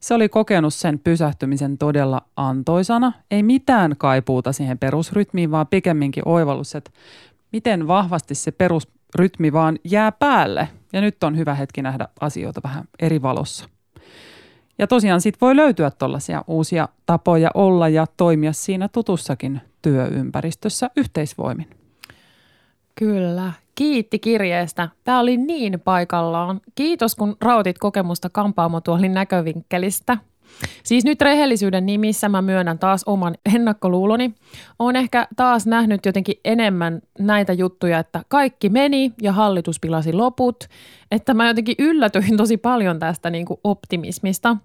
[0.00, 3.12] se oli kokenut sen pysähtymisen todella antoisana.
[3.30, 6.90] Ei mitään kaipuuta siihen perusrytmiin, vaan pikemminkin oivallus, että
[7.52, 12.84] miten vahvasti se perusrytmi vaan jää päälle ja nyt on hyvä hetki nähdä asioita vähän
[12.98, 13.75] eri valossa.
[14.78, 21.70] Ja tosiaan sitten voi löytyä tuollaisia uusia tapoja olla ja toimia siinä tutussakin työympäristössä yhteisvoimin.
[22.94, 23.52] Kyllä.
[23.74, 24.88] Kiitti kirjeestä.
[25.04, 26.60] Tämä oli niin paikallaan.
[26.74, 30.18] Kiitos, kun rautit kokemusta kampaamotuolin näkövinkkelistä.
[30.82, 34.34] Siis nyt rehellisyyden nimissä mä myönnän taas oman ennakkoluuloni.
[34.78, 40.64] Olen ehkä taas nähnyt jotenkin enemmän näitä juttuja, että kaikki meni ja hallitus pilasi loput.
[41.10, 44.56] Että mä jotenkin yllätyin tosi paljon tästä niin kuin optimismista.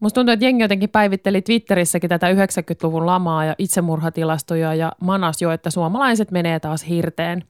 [0.00, 5.50] Musta tuntuu, että jengi jotenkin päivitteli Twitterissäkin tätä 90-luvun lamaa ja itsemurhatilastoja ja manas jo,
[5.50, 7.44] että suomalaiset menee taas hirteen.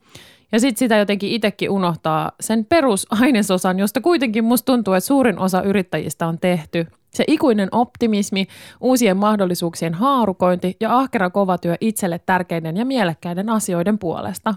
[0.53, 5.63] Ja sitten sitä jotenkin itsekin unohtaa sen perusainesosan, josta kuitenkin musta tuntuu, että suurin osa
[5.63, 6.87] yrittäjistä on tehty–
[7.17, 8.47] se ikuinen optimismi,
[8.81, 14.55] uusien mahdollisuuksien haarukointi ja ahkera kova työ itselle tärkeiden ja mielekkäiden asioiden puolesta.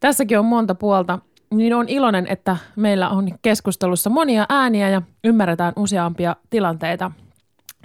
[0.00, 1.18] Tässäkin on monta puolta,
[1.54, 7.10] niin on iloinen, että meillä on keskustelussa monia ääniä ja ymmärretään useampia tilanteita.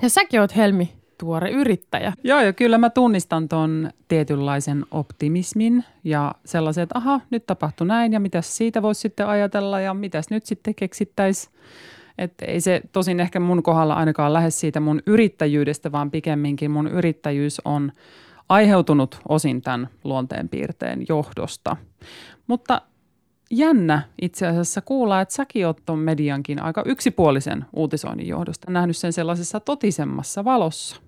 [0.01, 2.13] Ja säkin oot Helmi tuore yrittäjä.
[2.23, 8.13] Joo, ja kyllä mä tunnistan ton tietynlaisen optimismin ja sellaisen, että aha, nyt tapahtui näin
[8.13, 11.53] ja mitäs siitä voisi sitten ajatella ja mitäs nyt sitten keksittäisiin
[12.17, 16.87] että ei se tosin ehkä mun kohdalla ainakaan lähde siitä mun yrittäjyydestä, vaan pikemminkin mun
[16.87, 17.91] yrittäjyys on
[18.49, 21.77] aiheutunut osin tämän luonteenpiirteen johdosta.
[22.47, 22.81] Mutta
[23.51, 29.13] jännä itse asiassa kuulla, että säkin oot ton mediankin aika yksipuolisen uutisoinnin johdosta nähnyt sen
[29.13, 31.06] sellaisessa totisemmassa valossa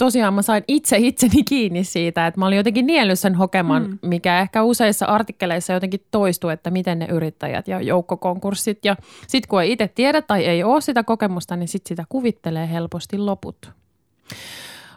[0.00, 3.98] tosiaan mä sain itse itseni kiinni siitä, että mä olin jotenkin niellyt sen hokeman, mm.
[4.02, 8.84] mikä ehkä useissa artikkeleissa jotenkin toistuu, että miten ne yrittäjät ja joukkokonkurssit.
[8.84, 12.70] Ja sitten kun ei itse tiedä tai ei ole sitä kokemusta, niin sitten sitä kuvittelee
[12.70, 13.70] helposti loput.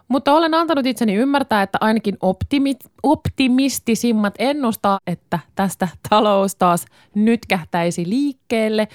[0.07, 6.85] Mutta olen antanut itseni ymmärtää, että ainakin optimi- optimistisimmat ennustaa, että tästä talous taas
[7.15, 8.87] nyt kähtäisi liikkeelle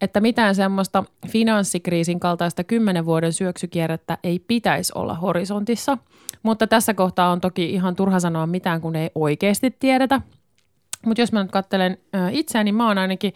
[0.00, 5.98] että mitään semmoista finanssikriisin kaltaista kymmenen vuoden syöksykierrettä ei pitäisi olla horisontissa.
[6.42, 10.20] Mutta tässä kohtaa on toki ihan turha sanoa mitään, kun ei oikeasti tiedetä.
[11.06, 11.98] Mutta jos mä nyt katselen
[12.30, 13.32] itseäni, niin mä oon ainakin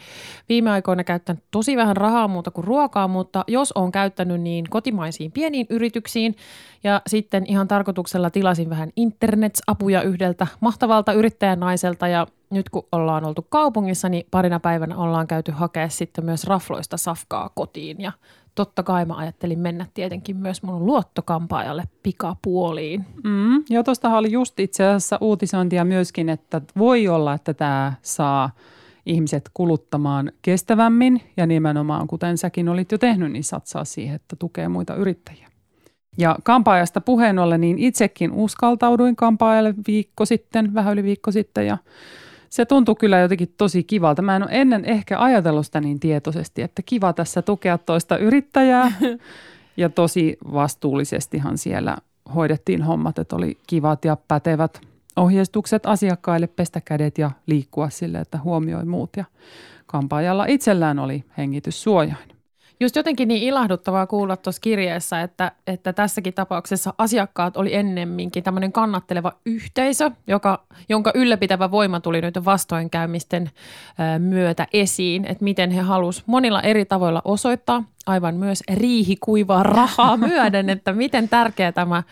[0.48, 5.32] viime aikoina käyttänyt tosi vähän rahaa muuta kuin ruokaa, mutta jos on käyttänyt niin kotimaisiin
[5.32, 6.36] pieniin yrityksiin.
[6.84, 12.08] Ja sitten ihan tarkoituksella tilasin vähän internetsapuja yhdeltä mahtavalta yrittäjänaiselta.
[12.08, 16.96] Ja nyt kun ollaan oltu kaupungissa, niin parina päivänä ollaan käyty hakea sitten myös rafloista
[16.96, 18.00] safkaa kotiin.
[18.00, 18.12] Ja
[18.58, 23.06] totta kai mä ajattelin mennä tietenkin myös mun luottokampaajalle pikapuoliin.
[23.24, 28.50] Mm, joo, tuosta oli just itse asiassa uutisointia myöskin, että voi olla, että tämä saa
[29.06, 34.68] ihmiset kuluttamaan kestävämmin ja nimenomaan, kuten säkin olit jo tehnyt, niin satsaa siihen, että tukee
[34.68, 35.48] muita yrittäjiä.
[36.18, 41.78] Ja kampaajasta puheen ollen, niin itsekin uskaltauduin kampaajalle viikko sitten, vähän yli viikko sitten ja
[42.50, 44.22] se tuntui kyllä jotenkin tosi kivalta.
[44.22, 48.92] Mä en ole ennen ehkä ajatellut sitä niin tietoisesti, että kiva tässä tukea toista yrittäjää.
[49.76, 51.96] ja tosi vastuullisestihan siellä
[52.34, 54.80] hoidettiin hommat, että oli kivat ja pätevät
[55.16, 59.10] ohjeistukset asiakkaille pestä kädet ja liikkua sille, että huomioi muut.
[59.16, 59.24] Ja
[59.86, 62.37] kampaajalla itsellään oli hengityssuojain.
[62.80, 68.72] Just jotenkin niin ilahduttavaa kuulla tuossa kirjeessä, että, että tässäkin tapauksessa asiakkaat oli ennemminkin tämmöinen
[68.72, 73.50] kannatteleva yhteisö, joka, jonka ylläpitävä voima tuli nyt vastoinkäymisten
[74.18, 80.70] myötä esiin, että miten he halusivat monilla eri tavoilla osoittaa aivan myös riihikuivaa rahaa myöden,
[80.74, 82.02] että miten tärkeä tämä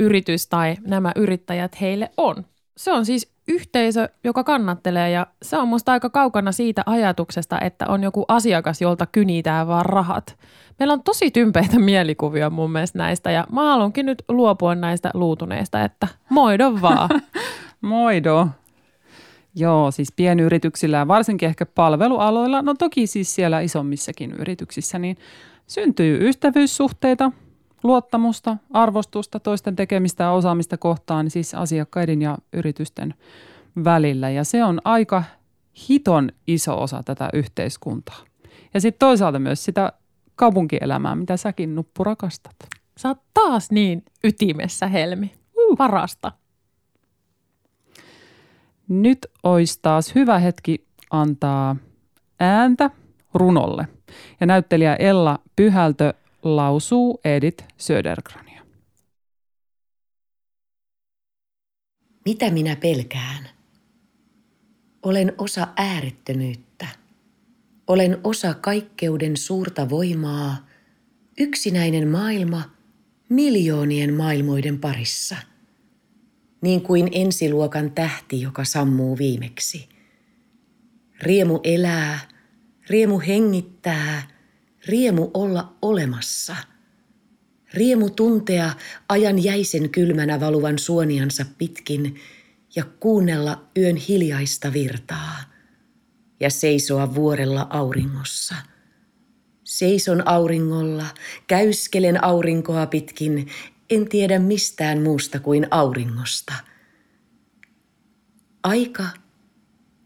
[0.00, 2.44] yritys tai nämä yrittäjät heille on.
[2.76, 7.86] Se on siis yhteisö, joka kannattelee ja se on musta aika kaukana siitä ajatuksesta, että
[7.88, 10.36] on joku asiakas, jolta kynitää vaan rahat.
[10.78, 15.84] Meillä on tosi tympeitä mielikuvia mun mielestä näistä ja mä haluankin nyt luopua näistä luutuneista,
[15.84, 17.08] että moido vaan.
[17.80, 18.48] moido.
[19.54, 25.16] Joo, siis pienyrityksillä ja varsinkin ehkä palvelualoilla, no toki siis siellä isommissakin yrityksissä, niin
[25.66, 27.32] syntyy ystävyyssuhteita–
[27.84, 33.14] luottamusta, arvostusta, toisten tekemistä ja osaamista kohtaan, siis asiakkaiden ja yritysten
[33.84, 34.30] välillä.
[34.30, 35.24] Ja se on aika
[35.88, 38.20] hiton iso osa tätä yhteiskuntaa.
[38.74, 39.92] Ja sitten toisaalta myös sitä
[40.36, 42.56] kaupunkielämää, mitä säkin Nuppu rakastat.
[42.96, 45.34] Sä oot taas niin ytimessä, Helmi.
[45.58, 45.76] Uh.
[45.76, 46.32] Parasta.
[48.88, 51.76] Nyt olisi taas hyvä hetki antaa
[52.40, 52.90] ääntä
[53.34, 53.88] runolle.
[54.40, 58.62] Ja näyttelijä Ella Pyhältö lausuu Edith Södergrania.
[62.24, 63.48] Mitä minä pelkään?
[65.02, 66.86] Olen osa äärettömyyttä.
[67.86, 70.66] Olen osa kaikkeuden suurta voimaa,
[71.38, 72.62] yksinäinen maailma
[73.28, 75.36] miljoonien maailmoiden parissa.
[76.60, 79.88] Niin kuin ensiluokan tähti, joka sammuu viimeksi.
[81.22, 82.18] Riemu elää,
[82.90, 84.22] riemu hengittää–
[84.88, 86.56] riemu olla olemassa.
[87.74, 88.70] Riemu tuntea
[89.08, 92.20] ajan jäisen kylmänä valuvan suoniansa pitkin
[92.76, 95.36] ja kuunnella yön hiljaista virtaa
[96.40, 98.54] ja seisoa vuorella auringossa.
[99.64, 101.06] Seison auringolla,
[101.46, 103.48] käyskelen aurinkoa pitkin,
[103.90, 106.52] en tiedä mistään muusta kuin auringosta.
[108.62, 109.04] Aika,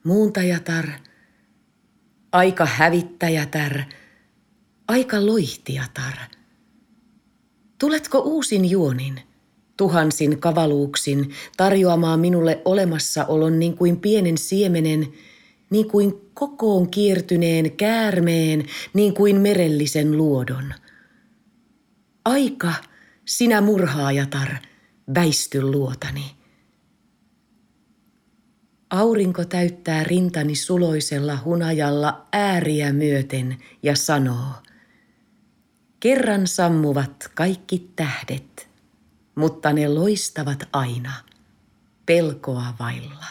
[0.05, 0.87] muuntajatar,
[2.33, 3.83] aika hävittäjätar–
[4.89, 6.15] aika loihtiatar.
[7.79, 9.21] Tuletko uusin juonin,
[9.77, 15.13] tuhansin kavaluuksin, tarjoamaan minulle olemassaolon niin kuin pienen siemenen,
[15.71, 20.75] niin kuin kokoon kiertyneen käärmeen, niin kuin merellisen luodon.
[22.25, 22.73] Aika,
[23.25, 24.49] sinä murhaajatar,
[25.15, 26.25] väisty luotani.
[28.91, 34.53] Aurinko täyttää rintani suloisella hunajalla ääriä myöten ja sanoo–
[36.01, 38.69] Kerran sammuvat kaikki tähdet,
[39.35, 41.13] mutta ne loistavat aina
[42.07, 43.27] pelkoa vailla.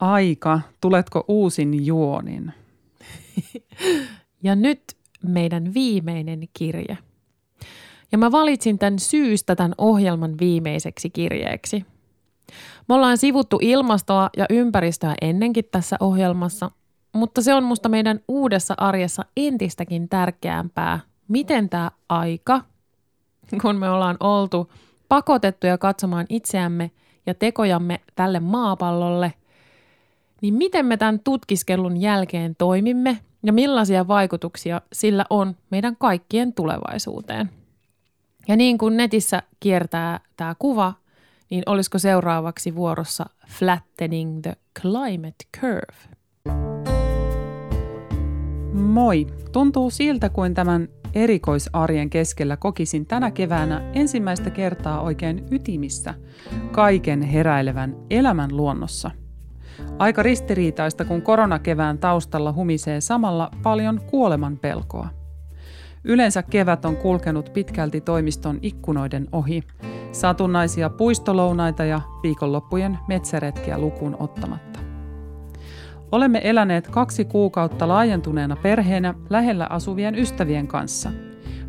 [0.00, 2.52] Aika, tuletko uusin juonin?
[4.42, 4.82] ja nyt
[5.22, 6.98] meidän viimeinen kirje.
[8.12, 11.84] Ja mä valitsin tämän syystä tämän ohjelman viimeiseksi kirjeeksi.
[12.88, 16.70] Me ollaan sivuttu ilmastoa ja ympäristöä ennenkin tässä ohjelmassa,
[17.14, 22.60] mutta se on musta meidän uudessa arjessa entistäkin tärkeämpää, miten tämä aika,
[23.62, 24.72] kun me ollaan oltu
[25.08, 26.90] pakotettuja katsomaan itseämme
[27.26, 29.32] ja tekojamme tälle maapallolle,
[30.40, 37.50] niin miten me tämän tutkiskelun jälkeen toimimme ja millaisia vaikutuksia sillä on meidän kaikkien tulevaisuuteen.
[38.48, 40.94] Ja niin kuin netissä kiertää tämä kuva,
[41.50, 45.96] niin olisiko seuraavaksi vuorossa Flattening the Climate Curve–
[48.74, 49.26] Moi!
[49.52, 56.14] Tuntuu siltä, kuin tämän erikoisarjen keskellä kokisin tänä keväänä ensimmäistä kertaa oikein ytimissä
[56.72, 59.10] kaiken heräilevän elämän luonnossa.
[59.98, 65.08] Aika ristiriitaista, kun koronakevään taustalla humisee samalla paljon kuoleman pelkoa.
[66.04, 69.62] Yleensä kevät on kulkenut pitkälti toimiston ikkunoiden ohi,
[70.12, 74.83] satunnaisia puistolounaita ja viikonloppujen metsäretkiä lukuun ottamatta.
[76.14, 81.10] Olemme eläneet kaksi kuukautta laajentuneena perheenä lähellä asuvien ystävien kanssa.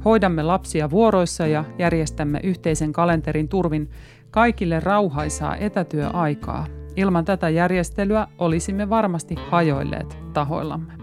[0.05, 3.89] Hoidamme lapsia vuoroissa ja järjestämme yhteisen kalenterin turvin
[4.31, 6.67] kaikille rauhaisaa etätyöaikaa.
[6.95, 10.93] Ilman tätä järjestelyä olisimme varmasti hajoilleet tahoillamme.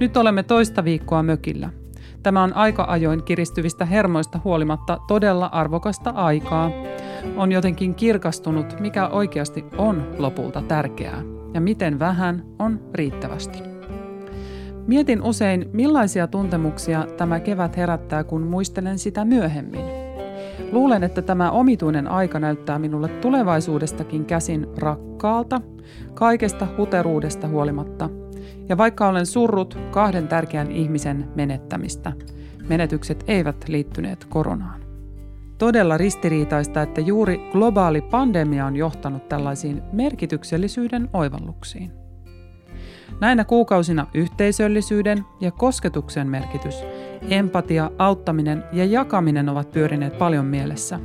[0.00, 1.70] Nyt olemme toista viikkoa mökillä.
[2.22, 6.70] Tämä on aika ajoin kiristyvistä hermoista huolimatta todella arvokasta aikaa.
[7.36, 13.58] On jotenkin kirkastunut, mikä oikeasti on lopulta tärkeää ja miten vähän on riittävästi.
[14.86, 19.84] Mietin usein, millaisia tuntemuksia tämä kevät herättää, kun muistelen sitä myöhemmin.
[20.72, 25.60] Luulen, että tämä omituinen aika näyttää minulle tulevaisuudestakin käsin rakkaalta,
[26.14, 28.10] kaikesta huteruudesta huolimatta.
[28.68, 32.12] Ja vaikka olen surrut kahden tärkeän ihmisen menettämistä,
[32.68, 34.83] menetykset eivät liittyneet koronaan.
[35.58, 41.92] Todella ristiriitaista, että juuri globaali pandemia on johtanut tällaisiin merkityksellisyyden oivalluksiin.
[43.20, 46.84] Näinä kuukausina yhteisöllisyyden ja kosketuksen merkitys,
[47.30, 51.00] empatia, auttaminen ja jakaminen ovat pyörineet paljon mielessä.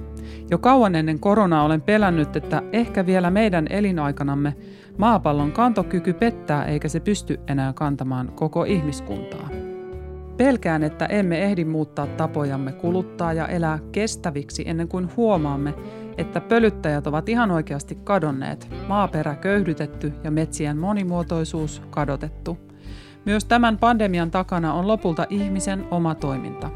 [0.52, 4.56] Jo kauan ennen koronaa olen pelännyt, että ehkä vielä meidän elinaikanamme
[4.98, 9.69] maapallon kantokyky pettää eikä se pysty enää kantamaan koko ihmiskuntaa.
[10.40, 15.74] Pelkään, että emme ehdi muuttaa tapojamme kuluttaa ja elää kestäviksi ennen kuin huomaamme,
[16.18, 22.58] että pölyttäjät ovat ihan oikeasti kadonneet, maaperä köyhdytetty ja metsien monimuotoisuus kadotettu.
[23.26, 26.70] Myös tämän pandemian takana on lopulta ihmisen oma toiminta,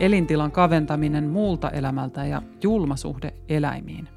[0.00, 4.08] elintilan kaventaminen muulta elämältä ja julma suhde eläimiin.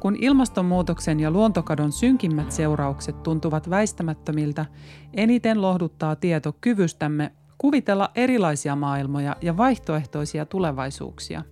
[0.00, 4.66] Kun ilmastonmuutoksen ja luontokadon synkimmät seuraukset tuntuvat väistämättömiltä,
[5.14, 7.32] eniten lohduttaa tieto kyvystämme
[7.64, 11.42] kuvitella erilaisia maailmoja ja vaihtoehtoisia tulevaisuuksia.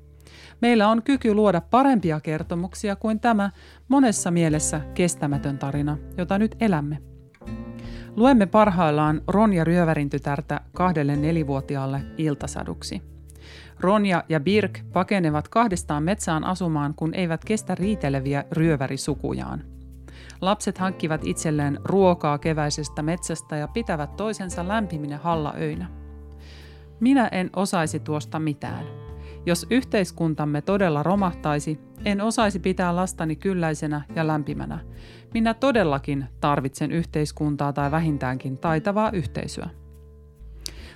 [0.60, 3.50] Meillä on kyky luoda parempia kertomuksia kuin tämä
[3.88, 7.02] monessa mielessä kestämätön tarina, jota nyt elämme.
[8.16, 13.02] Luemme parhaillaan Ronja Ryövärin tytärtä kahdelle nelivuotiaalle iltasaduksi.
[13.80, 19.64] Ronja ja Birk pakenevat kahdestaan metsään asumaan, kun eivät kestä riiteleviä ryövärisukujaan.
[20.40, 26.01] Lapset hankkivat itselleen ruokaa keväisestä metsästä ja pitävät toisensa lämpiminä hallaöinä.
[27.02, 28.84] Minä en osaisi tuosta mitään.
[29.46, 34.78] Jos yhteiskuntamme todella romahtaisi, en osaisi pitää lastani kylläisenä ja lämpimänä.
[35.34, 39.70] Minä todellakin tarvitsen yhteiskuntaa tai vähintäänkin taitavaa yhteisöä.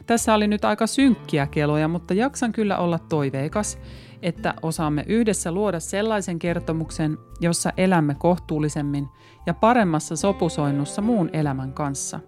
[0.06, 3.78] Tässä oli nyt aika synkkiä keloja, mutta jaksan kyllä olla toiveikas,
[4.22, 9.08] että osaamme yhdessä luoda sellaisen kertomuksen, jossa elämme kohtuullisemmin
[9.46, 12.20] ja paremmassa sopusoinnussa muun elämän kanssa.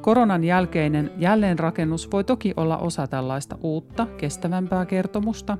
[0.00, 5.58] Koronan jälkeinen jälleenrakennus voi toki olla osa tällaista uutta, kestävämpää kertomusta,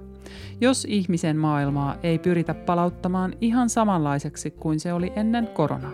[0.60, 5.92] jos ihmisen maailmaa ei pyritä palauttamaan ihan samanlaiseksi kuin se oli ennen koronaa.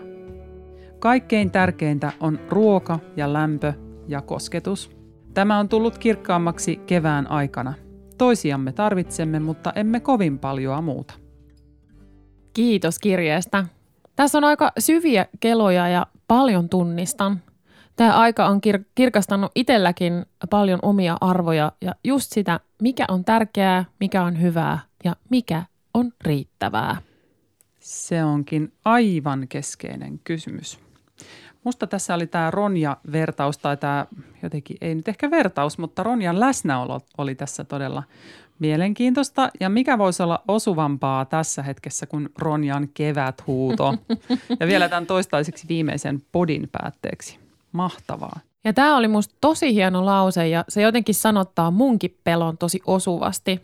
[0.99, 3.73] Kaikkein tärkeintä on ruoka ja lämpö
[4.09, 4.97] ja kosketus.
[5.35, 7.75] Tämä on tullut kirkkaammaksi kevään aikana–
[8.19, 11.15] Toisiamme tarvitsemme, mutta emme kovin paljoa muuta.
[12.53, 13.65] Kiitos kirjeestä.
[14.17, 17.41] Tässä on aika syviä keloja ja paljon tunnistan.
[17.97, 23.85] Tämä aika on kir- kirkastanut itselläkin paljon omia arvoja ja just sitä, mikä on tärkeää,
[24.01, 25.63] mikä on hyvää ja mikä
[25.95, 26.97] on riittävää.
[27.81, 30.79] Se onkin aivan keskeinen kysymys.
[31.65, 34.07] Musta tässä oli tämä Ronja-vertaus tai tämä
[34.43, 38.03] jotenkin, ei nyt ehkä vertaus, mutta Ronjan läsnäolo oli tässä todella
[38.59, 39.51] mielenkiintoista.
[39.61, 43.95] Ja mikä voisi olla osuvampaa tässä hetkessä kuin Ronjan keväthuuto
[44.61, 47.46] ja vielä tämän toistaiseksi viimeisen podin päätteeksi.
[47.77, 48.41] Mahtavaa.
[48.65, 53.61] Ja tämä oli musta tosi hieno lause ja se jotenkin sanottaa munkin pelon tosi osuvasti.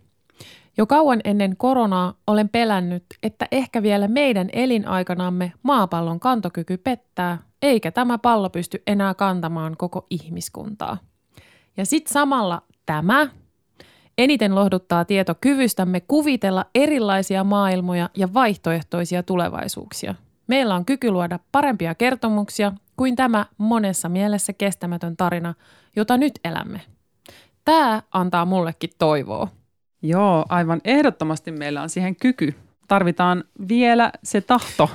[0.76, 7.90] Jo kauan ennen koronaa olen pelännyt, että ehkä vielä meidän elinaikanamme maapallon kantokyky pettää eikä
[7.90, 10.98] tämä pallo pysty enää kantamaan koko ihmiskuntaa.
[11.76, 13.28] Ja sitten samalla tämä
[14.18, 20.14] eniten lohduttaa tieto kyvystämme kuvitella erilaisia maailmoja ja vaihtoehtoisia tulevaisuuksia.
[20.46, 25.54] Meillä on kyky luoda parempia kertomuksia kuin tämä monessa mielessä kestämätön tarina,
[25.96, 26.80] jota nyt elämme.
[27.64, 29.48] Tämä antaa mullekin toivoa.
[30.02, 32.54] Joo, aivan ehdottomasti meillä on siihen kyky
[32.92, 34.90] tarvitaan vielä se tahto.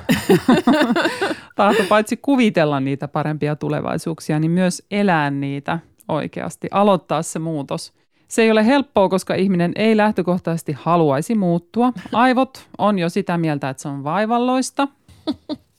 [1.55, 7.93] tahto paitsi kuvitella niitä parempia tulevaisuuksia, niin myös elää niitä oikeasti, aloittaa se muutos.
[8.27, 11.93] Se ei ole helppoa, koska ihminen ei lähtökohtaisesti haluaisi muuttua.
[12.13, 14.87] Aivot on jo sitä mieltä, että se on vaivalloista.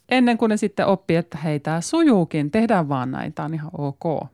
[0.09, 3.71] Ennen kuin ne sitten oppii, että hei, tämä sujuukin, tehdään vaan näin, tämä on ihan
[3.79, 4.29] ok.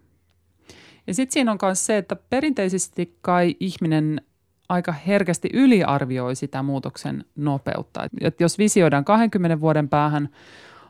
[1.06, 4.20] Ja sitten siinä on myös se, että perinteisesti kai ihminen
[4.68, 8.08] aika herkästi yliarvioi sitä muutoksen nopeutta.
[8.20, 10.28] Et jos visioidaan 20 vuoden päähän,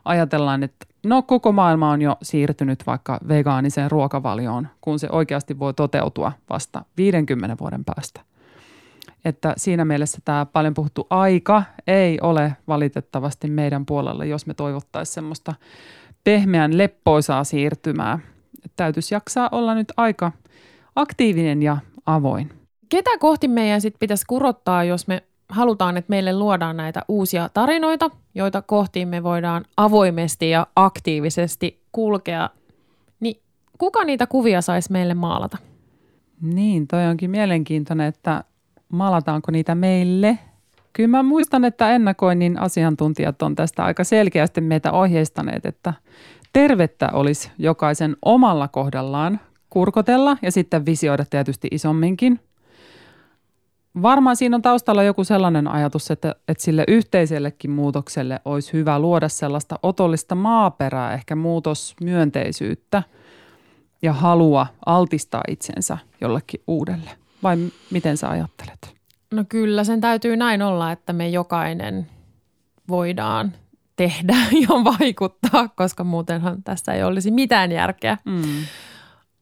[0.05, 5.73] ajatellaan, että no koko maailma on jo siirtynyt vaikka vegaaniseen ruokavalioon, kun se oikeasti voi
[5.73, 8.21] toteutua vasta 50 vuoden päästä.
[9.25, 15.13] Että siinä mielessä tämä paljon puhuttu aika ei ole valitettavasti meidän puolella, jos me toivottaisiin
[15.13, 15.53] semmoista
[16.23, 18.19] pehmeän leppoisaa siirtymää.
[18.75, 20.31] Täytyisi jaksaa olla nyt aika
[20.95, 22.49] aktiivinen ja avoin.
[22.89, 28.09] Ketä kohti meidän sitten pitäisi kurottaa, jos me halutaan, että meille luodaan näitä uusia tarinoita,
[28.35, 32.49] joita kohti me voidaan avoimesti ja aktiivisesti kulkea,
[33.19, 33.41] niin
[33.77, 35.57] kuka niitä kuvia saisi meille maalata?
[36.41, 38.43] Niin, toi onkin mielenkiintoinen, että
[38.95, 40.39] maalataanko niitä meille.
[40.93, 45.93] Kyllä mä muistan, että ennakoinnin asiantuntijat on tästä aika selkeästi meitä ohjeistaneet, että
[46.53, 49.39] tervettä olisi jokaisen omalla kohdallaan
[49.69, 52.39] kurkotella ja sitten visioida tietysti isomminkin–
[54.01, 59.29] Varmaan siinä on taustalla joku sellainen ajatus, että, että sille yhteisellekin muutokselle olisi hyvä luoda
[59.29, 63.03] sellaista otollista maaperää, ehkä muutosmyönteisyyttä
[64.01, 67.09] ja halua altistaa itsensä jollekin uudelle.
[67.45, 67.57] Vai
[67.91, 68.95] miten sä ajattelet?
[69.33, 72.07] No kyllä, sen täytyy näin olla, että me jokainen
[72.89, 73.53] voidaan
[73.95, 74.35] tehdä
[74.69, 74.69] ja
[74.99, 78.17] vaikuttaa, koska muutenhan tässä ei olisi mitään järkeä.
[78.25, 78.41] Mm.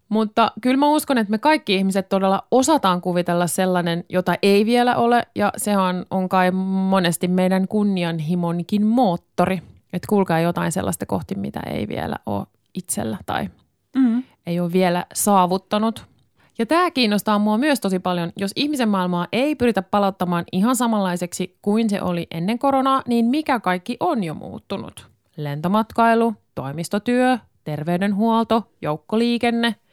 [0.09, 4.95] Mutta kyllä mä uskon, että me kaikki ihmiset todella osataan kuvitella sellainen, jota ei vielä
[4.95, 9.61] ole, ja se on, on kai monesti meidän kunnianhimonkin moottori.
[9.93, 13.49] Että kulkaa jotain sellaista kohti, mitä ei vielä ole itsellä tai
[13.95, 14.23] mm.
[14.45, 16.12] ei ole vielä saavuttanut.
[16.57, 18.31] Ja tämä kiinnostaa mua myös tosi paljon.
[18.37, 23.59] Jos ihmisen maailmaa ei pyritä palauttamaan ihan samanlaiseksi kuin se oli ennen koronaa, niin mikä
[23.59, 25.07] kaikki on jo muuttunut?
[25.37, 29.75] Lentomatkailu, toimistotyö, terveydenhuolto, joukkoliikenne–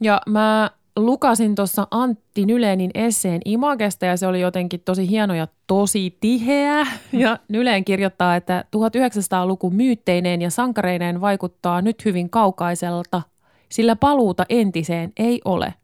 [0.00, 5.48] ja mä lukasin tuossa Antti Nylenin esseen Imagesta ja se oli jotenkin tosi hieno ja
[5.66, 6.86] tosi tiheä.
[7.12, 13.22] Ja Nyleen kirjoittaa, että 1900-luku myytteineen ja sankareineen vaikuttaa nyt hyvin kaukaiselta,
[13.68, 15.74] sillä paluuta entiseen ei ole.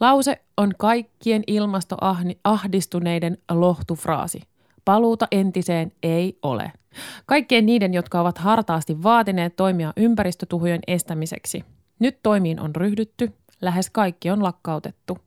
[0.00, 4.42] Lause on kaikkien ilmastoahdistuneiden lohtufraasi.
[4.84, 6.72] Paluuta entiseen ei ole.
[7.26, 11.64] Kaikkien niiden, jotka ovat hartaasti vaatineet toimia ympäristötuhojen estämiseksi–
[12.00, 13.32] nyt toimiin on ryhdytty,
[13.62, 15.18] lähes kaikki on lakkautettu.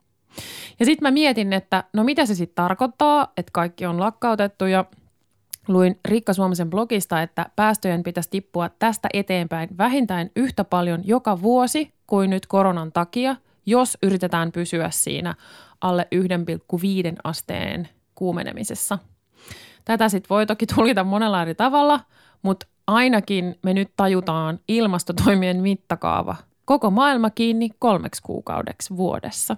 [0.79, 4.85] Ja sitten mä mietin, että no mitä se sitten tarkoittaa, että kaikki on lakkautettu ja
[5.67, 11.93] luin Riikka Suomisen blogista, että päästöjen pitäisi tippua tästä eteenpäin vähintään yhtä paljon joka vuosi
[12.07, 13.35] kuin nyt koronan takia,
[13.65, 15.35] jos yritetään pysyä siinä
[15.81, 18.99] alle 1,5 asteen kuumenemisessa.
[19.85, 21.99] Tätä sitten voi toki tulkita monella eri tavalla,
[22.41, 26.35] mutta ainakin me nyt tajutaan ilmastotoimien mittakaava
[26.65, 29.57] koko maailma kiinni kolmeksi kuukaudeksi vuodessa.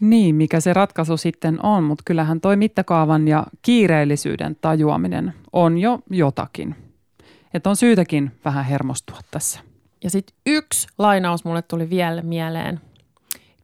[0.00, 5.98] Niin, mikä se ratkaisu sitten on, mutta kyllähän toi mittakaavan ja kiireellisyyden tajuaminen on jo
[6.10, 6.76] jotakin.
[7.54, 9.60] Että on syytäkin vähän hermostua tässä.
[10.04, 12.80] Ja sitten yksi lainaus mulle tuli vielä mieleen.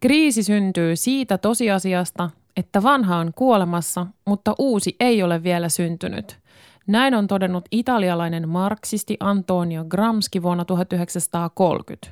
[0.01, 6.39] Kriisi syntyy siitä tosiasiasta, että vanha on kuolemassa, mutta uusi ei ole vielä syntynyt.
[6.87, 12.09] Näin on todennut italialainen marksisti Antonio Gramsci vuonna 1930.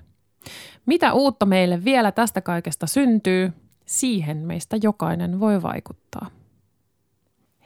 [0.86, 3.52] Mitä uutta meille vielä tästä kaikesta syntyy,
[3.86, 6.26] siihen meistä jokainen voi vaikuttaa.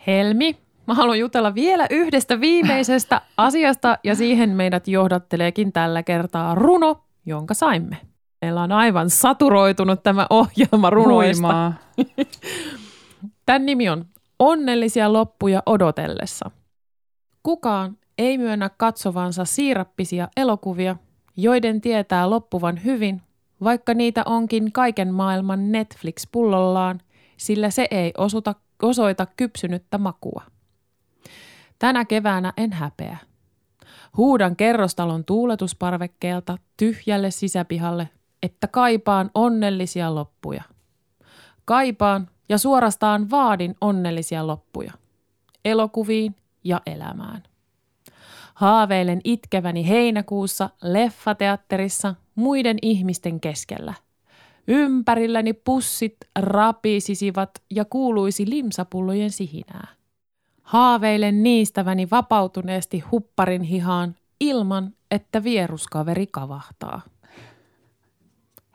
[0.07, 0.57] Helmi,
[0.87, 7.55] mä haluan jutella vielä yhdestä viimeisestä asiasta ja siihen meidät johdatteleekin tällä kertaa runo, jonka
[7.55, 7.97] saimme.
[8.43, 11.73] Meillä on aivan saturoitunut tämä ohjelma runoista.
[13.47, 14.05] Tämän nimi on
[14.39, 16.51] Onnellisia loppuja odotellessa.
[17.43, 20.97] Kukaan ei myönnä katsovansa siirappisia elokuvia–
[21.41, 23.23] joiden tietää loppuvan hyvin,
[23.65, 27.01] vaikka niitä onkin kaiken maailman Netflix-pullollaan,
[27.37, 30.43] sillä se ei osuta, osoita kypsynyttä makua.
[31.79, 33.17] Tänä keväänä en häpeä.
[34.17, 38.09] Huudan kerrostalon tuuletusparvekkeelta tyhjälle sisäpihalle,
[38.43, 40.63] että kaipaan onnellisia loppuja.
[41.65, 44.93] Kaipaan ja suorastaan vaadin onnellisia loppuja.
[45.65, 47.43] Elokuviin ja elämään.
[48.59, 53.95] Haaveilen itkeväni heinäkuussa leffateatterissa muiden ihmisten keskellä.
[54.69, 59.89] Ympärilläni pussit rapisisivat ja kuuluisi limsapullojen sihinää.
[60.63, 67.01] Haaveilen niistäväni vapautuneesti hupparin hihaan ilman, että vieruskaveri kavahtaa.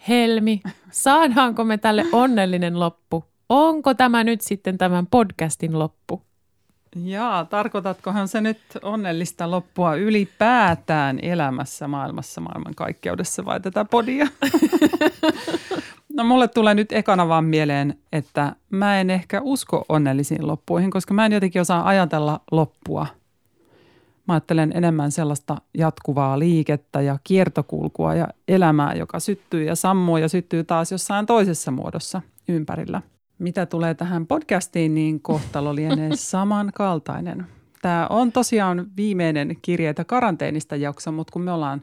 [0.07, 0.61] Helmi,
[0.91, 3.23] saadaanko me tälle onnellinen loppu?
[3.49, 6.21] Onko tämä nyt sitten tämän podcastin loppu?
[6.95, 14.27] Jaa, tarkoitatkohan se nyt onnellista loppua ylipäätään elämässä, maailmassa, maailmankaikkeudessa vai tätä podia?
[16.17, 21.13] no mulle tulee nyt ekana vaan mieleen, että mä en ehkä usko onnellisiin loppuihin, koska
[21.13, 23.07] mä en jotenkin osaa ajatella loppua.
[24.27, 30.29] Mä ajattelen enemmän sellaista jatkuvaa liikettä ja kiertokulkua ja elämää, joka syttyy ja sammuu ja
[30.29, 33.01] syttyy taas jossain toisessa muodossa ympärillä–
[33.39, 37.45] mitä tulee tähän podcastiin, niin kohtalo lienee samankaltainen.
[37.81, 41.81] Tämä on tosiaan viimeinen kirjeitä karanteenista jakso, mutta kun me ollaan,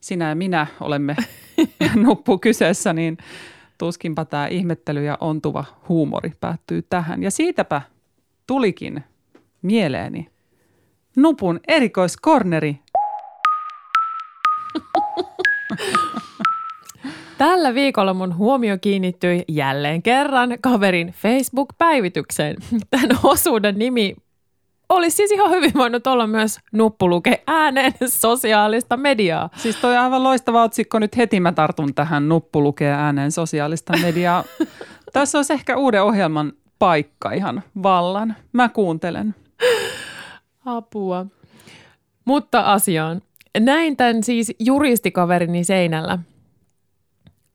[0.00, 1.16] sinä ja minä olemme
[2.06, 3.18] nuppu kyseessä, niin
[3.78, 7.22] tuskinpa tämä ihmettely ja ontuva huumori päättyy tähän.
[7.22, 7.82] Ja siitäpä
[8.46, 9.04] tulikin
[9.62, 10.28] mieleeni
[11.16, 12.78] nupun erikoiskorneri.
[17.38, 22.56] Tällä viikolla mun huomio kiinnittyi jälleen kerran kaverin Facebook-päivitykseen.
[22.90, 24.16] Tämän osuuden nimi
[24.88, 29.50] olisi siis ihan hyvin voinut olla myös nuppuluke ääneen sosiaalista mediaa.
[29.56, 30.98] Siis toi aivan loistava otsikko.
[30.98, 34.44] Nyt heti mä tartun tähän nuppuluke ääneen sosiaalista mediaa.
[35.12, 38.36] Tässä olisi ehkä uuden ohjelman paikka ihan vallan.
[38.52, 39.34] Mä kuuntelen.
[40.64, 41.26] Apua.
[42.24, 43.22] Mutta asiaan.
[43.60, 46.18] Näin tämän siis juristikaverini seinällä–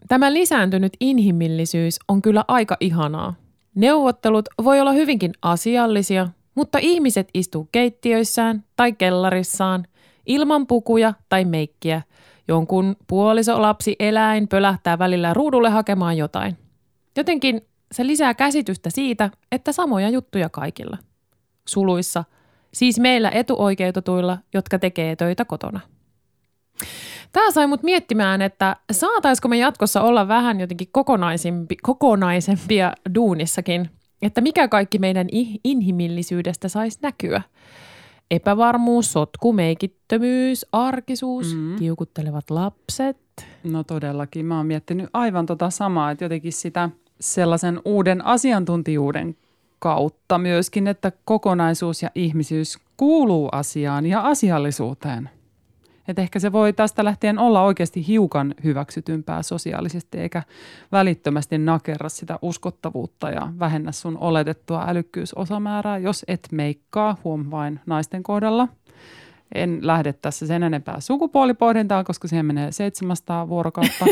[0.07, 3.35] Tämä lisääntynyt inhimillisyys on kyllä aika ihanaa.
[3.75, 9.85] Neuvottelut voi olla hyvinkin asiallisia, mutta ihmiset istuu keittiöissään tai kellarissaan
[10.25, 12.01] ilman pukuja tai meikkiä.
[12.47, 16.57] Jonkun puoliso, lapsi, eläin pölähtää välillä ruudulle hakemaan jotain.
[17.17, 20.97] Jotenkin se lisää käsitystä siitä, että samoja juttuja kaikilla.
[21.67, 22.23] Suluissa,
[22.73, 25.79] siis meillä etuoikeutetuilla, jotka tekee töitä kotona.
[27.33, 33.89] Tämä sai mut miettimään, että saataisiko me jatkossa olla vähän jotenkin kokonaisempi, kokonaisempia duunissakin,
[34.21, 35.27] että mikä kaikki meidän
[35.63, 37.41] inhimillisyydestä saisi näkyä.
[38.31, 41.75] Epävarmuus, sotku, meikittömyys, arkisuus, mm.
[41.75, 43.17] kiukuttelevat lapset.
[43.63, 49.37] No todellakin, mä oon miettinyt aivan tota samaa, että jotenkin sitä sellaisen uuden asiantuntijuuden
[49.79, 55.29] kautta myöskin, että kokonaisuus ja ihmisyys kuuluu asiaan ja asiallisuuteen–
[56.07, 60.43] että ehkä se voi tästä lähtien olla oikeasti hiukan hyväksytympää sosiaalisesti eikä
[60.91, 68.23] välittömästi nakerra sitä uskottavuutta ja vähennä sun oletettua älykkyysosamäärää, jos et meikkaa, huom vain naisten
[68.23, 68.67] kohdalla.
[69.55, 74.05] En lähde tässä sen enempää sukupuolipohdintaan, koska siihen menee 700 vuorokautta.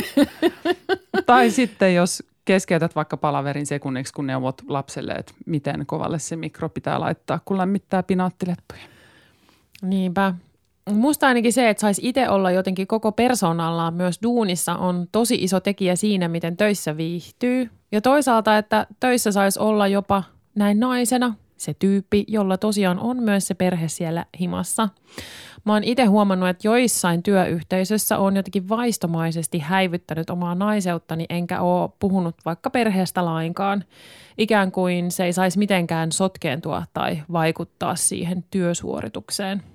[1.25, 6.69] tai sitten jos keskeytät vaikka palaverin sekunniksi, kun neuvot lapselle, että miten kovalle se mikro
[6.69, 8.81] pitää laittaa, kun lämmittää pinaattileppuja.
[9.81, 10.33] Niinpä.
[10.91, 15.59] Musta ainakin se, että saisi itse olla jotenkin koko persoonallaan myös duunissa on tosi iso
[15.59, 17.69] tekijä siinä, miten töissä viihtyy.
[17.91, 20.23] Ja toisaalta, että töissä saisi olla jopa
[20.55, 24.89] näin naisena se tyyppi, jolla tosiaan on myös se perhe siellä himassa.
[25.65, 31.95] Mä oon itse huomannut, että joissain työyhteisössä on jotenkin vaistomaisesti häivyttänyt omaa naiseuttani, enkä oo
[31.99, 33.83] puhunut vaikka perheestä lainkaan.
[34.37, 39.63] Ikään kuin se ei saisi mitenkään sotkeentua tai vaikuttaa siihen työsuoritukseen–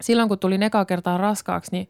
[0.00, 1.88] silloin kun tuli eka kertaa raskaaksi, niin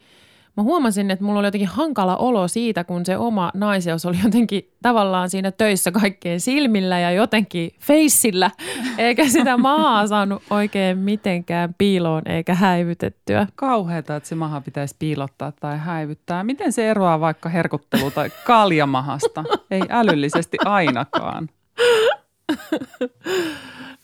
[0.56, 4.70] mä huomasin, että mulla oli jotenkin hankala olo siitä, kun se oma naiseus oli jotenkin
[4.82, 8.50] tavallaan siinä töissä kaikkeen silmillä ja jotenkin feissillä,
[8.98, 13.46] eikä sitä mahaa saanut oikein mitenkään piiloon eikä häivytettyä.
[13.54, 16.44] Kauheeta, että se maha pitäisi piilottaa tai häivyttää.
[16.44, 19.44] Miten se eroaa vaikka herkuttelu- tai kaljamahasta?
[19.70, 21.48] Ei älyllisesti ainakaan.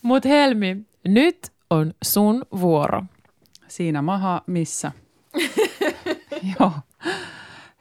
[0.03, 0.76] Mutta Helmi,
[1.09, 1.38] nyt
[1.70, 3.03] on sun vuoro.
[3.72, 4.92] Siinä maha missä?
[6.60, 6.72] Joo.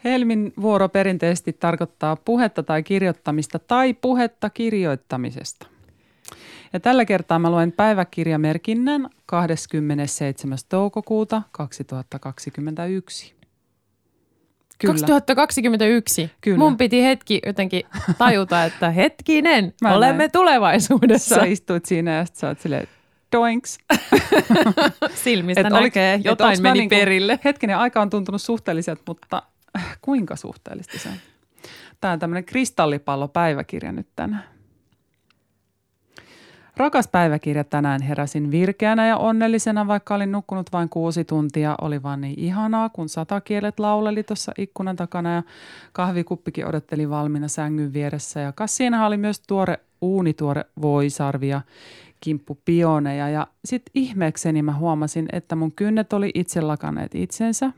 [0.03, 5.67] Helmin vuoro perinteisesti tarkoittaa puhetta tai kirjoittamista tai puhetta kirjoittamisesta.
[6.73, 10.57] Ja tällä kertaa mä luen päiväkirjamerkinnän 27.
[10.69, 13.33] toukokuuta 2021.
[14.79, 14.93] Kyllä.
[14.93, 16.31] 2021.
[16.41, 16.57] Kyllä.
[16.57, 17.83] Mun piti hetki jotenkin
[18.17, 20.31] tajuta, että hetkinen, Mä olemme näin.
[20.31, 21.35] tulevaisuudessa.
[21.35, 22.87] Sä istuit siinä ja sä oot silleen,
[23.31, 23.77] doinks.
[25.23, 27.39] Silmistä et näkee, oliko, jotain meni niin kuin, perille.
[27.43, 29.43] Hetkinen, aika on tuntunut suhteelliset, mutta
[30.01, 31.15] kuinka suhteellista se on?
[32.01, 34.43] Tämä on tämmöinen kristallipallopäiväkirja nyt tänään.
[36.77, 41.75] Rakas päiväkirja tänään heräsin virkeänä ja onnellisena, vaikka olin nukkunut vain kuusi tuntia.
[41.81, 45.43] Oli vaan niin ihanaa, kun satakielet lauleli tuossa ikkunan takana ja
[45.93, 48.39] kahvikuppikin odotteli valmiina sängyn vieressä.
[48.39, 51.61] Ja kas siinä oli myös tuore uunituore voisarvi ja
[52.21, 53.29] kimppupioneja.
[53.29, 57.71] Ja sitten ihmeekseni mä huomasin, että mun kynnet oli itse lakanneet itsensä.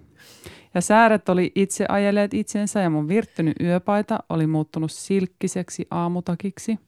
[0.74, 6.80] Ja sääret oli itse ajelleet itsensä ja mun virttynyt yöpaita oli muuttunut silkkiseksi aamutakiksi.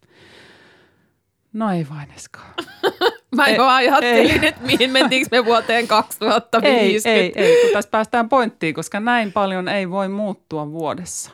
[1.54, 2.54] No ei vain eskaan.
[3.36, 4.48] Mä Ei, jo ajattelin, ei.
[4.48, 7.10] että mihin mentiinkö me vuoteen 2050.
[7.10, 11.32] Ei, ei, ei, kun tässä päästään pointtiin, koska näin paljon ei voi muuttua vuodessa.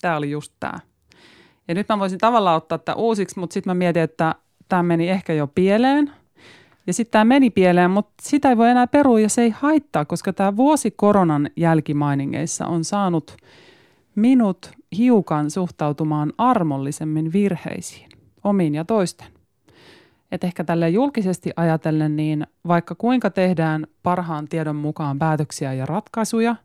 [0.00, 0.80] Tämä oli just tämä.
[1.68, 4.34] Ja nyt mä voisin tavallaan ottaa tämä uusiksi, mutta sitten mä mietin, että
[4.68, 6.10] tämä meni ehkä jo pieleen.
[6.86, 10.04] Ja sitten tämä meni pieleen, mutta sitä ei voi enää perua ja se ei haittaa,
[10.04, 13.36] koska tämä vuosi koronan jälkimainingeissa on saanut
[14.14, 18.08] minut hiukan suhtautumaan armollisemmin virheisiin,
[18.44, 19.26] omiin ja toisten.
[20.32, 26.56] Et ehkä tälle julkisesti ajatellen, niin vaikka kuinka tehdään parhaan tiedon mukaan päätöksiä ja ratkaisuja,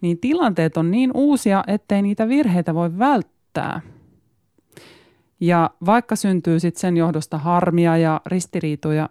[0.00, 3.80] niin tilanteet on niin uusia, ettei niitä virheitä voi välttää.
[5.40, 9.08] Ja vaikka syntyy sitten sen johdosta harmia ja ristiriitoja,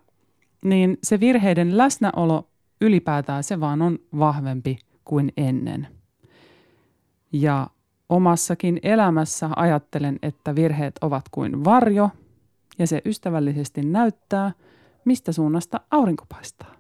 [0.64, 2.48] niin se virheiden läsnäolo
[2.82, 5.88] ylipäätään se vaan on vahvempi kuin ennen.
[7.32, 7.68] Ja
[8.10, 12.10] omassakin elämässä ajattelen, että virheet ovat kuin varjo–
[12.80, 14.52] ja se ystävällisesti näyttää,
[15.06, 16.76] mistä suunnasta aurinko paistaa.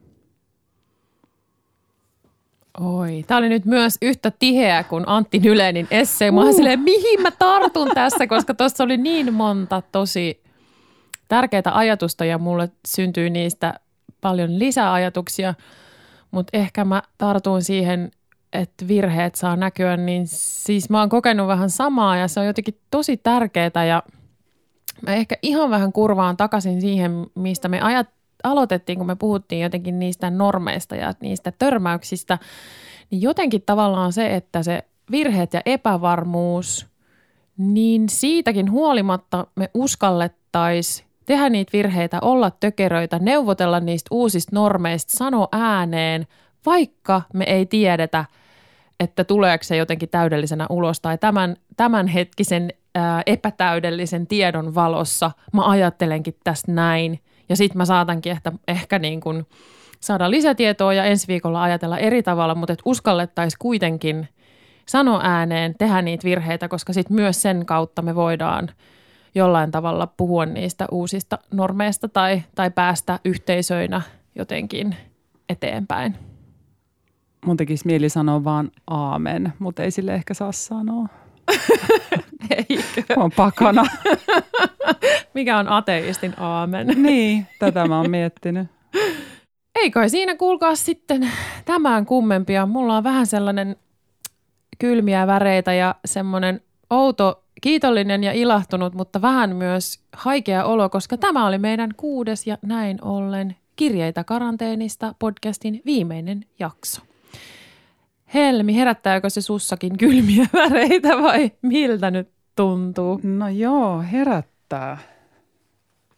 [2.79, 6.31] Oi, tämä oli nyt myös yhtä tiheä kuin Antti Nylenin essee.
[6.31, 6.55] Mä uh.
[6.55, 10.43] silleen, mihin mä tartun tässä, koska tuossa oli niin monta tosi
[11.27, 13.73] tärkeää ajatusta ja mulle syntyi niistä
[14.21, 15.53] paljon lisäajatuksia,
[16.31, 18.11] mutta ehkä mä tartun siihen,
[18.53, 22.79] että virheet saa näkyä, niin siis mä oon kokenut vähän samaa ja se on jotenkin
[22.91, 24.03] tosi tärkeää ja
[25.01, 28.07] mä ehkä ihan vähän kurvaan takaisin siihen, mistä me ajat,
[28.45, 32.37] aloitettiin, kun me puhuttiin jotenkin niistä normeista ja niistä törmäyksistä,
[33.11, 36.87] niin jotenkin tavallaan se, että se virheet ja epävarmuus,
[37.57, 45.47] niin siitäkin huolimatta me uskallettaisiin tehdä niitä virheitä, olla tökeröitä, neuvotella niistä uusista normeista, sanoa
[45.51, 46.27] ääneen,
[46.65, 48.25] vaikka me ei tiedetä,
[48.99, 55.31] että tuleeko se jotenkin täydellisenä ulos tai tämän, tämänhetkisen ää, epätäydellisen tiedon valossa.
[55.53, 57.19] Mä ajattelenkin tästä näin
[57.49, 59.45] ja sitten mä saatankin ehkä, ehkä niin kuin
[59.99, 64.27] saada lisätietoa ja ensi viikolla ajatella eri tavalla, mutta että uskallettaisiin kuitenkin
[64.85, 68.69] sanoa ääneen, tehdä niitä virheitä, koska sitten myös sen kautta me voidaan
[69.35, 74.01] jollain tavalla puhua niistä uusista normeista tai, tai päästä yhteisöinä
[74.35, 74.95] jotenkin
[75.49, 76.15] eteenpäin.
[77.45, 81.07] Mun tekisi mieli sanoa vaan aamen, mutta ei sille ehkä saa sanoa.
[82.69, 83.13] Eikö?
[83.15, 83.85] On pakana.
[85.33, 86.87] Mikä on ateistin aamen?
[87.03, 88.67] niin, tätä mä oon miettinyt.
[89.75, 91.31] Ei kai siinä kuulkaa sitten
[91.65, 92.65] tämän kummempia.
[92.65, 93.75] Mulla on vähän sellainen
[94.77, 101.47] kylmiä väreitä ja semmoinen outo, kiitollinen ja ilahtunut, mutta vähän myös haikea olo, koska tämä
[101.47, 107.01] oli meidän kuudes ja näin ollen Kirjeitä karanteenista podcastin viimeinen jakso.
[108.33, 113.19] Helmi, herättääkö se sussakin kylmiä väreitä vai miltä nyt tuntuu?
[113.23, 114.97] No joo, herättää.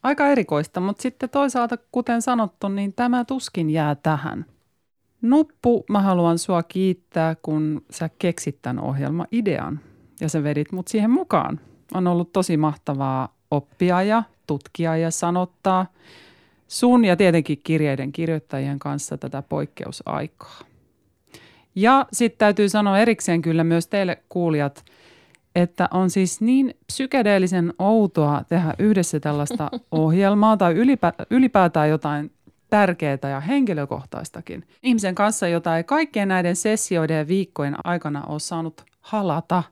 [0.04, 4.46] Aika erikoista, mutta sitten toisaalta, kuten sanottu, niin tämä tuskin jää tähän.
[5.22, 9.80] Nuppu, mä haluan sua kiittää, kun sä keksit tämän ohjelma-idean
[10.22, 11.60] ja sä vedit mut siihen mukaan.
[11.94, 15.86] On ollut tosi mahtavaa oppia ja tutkia ja sanottaa
[16.68, 20.60] sun ja tietenkin kirjeiden kirjoittajien kanssa tätä poikkeusaikaa.
[21.78, 24.86] Ja sitten täytyy sanoa erikseen kyllä myös teille kuulijat,
[25.56, 32.32] että on siis niin psykedeellisen outoa tehdä yhdessä tällaista ohjelmaa tai ylipä, ylipäätään jotain
[32.70, 34.68] tärkeää ja henkilökohtaistakin.
[34.84, 39.64] Ihmisen kanssa, jota ei kaikkien näiden sessioiden ja viikkojen aikana ole saanut halata.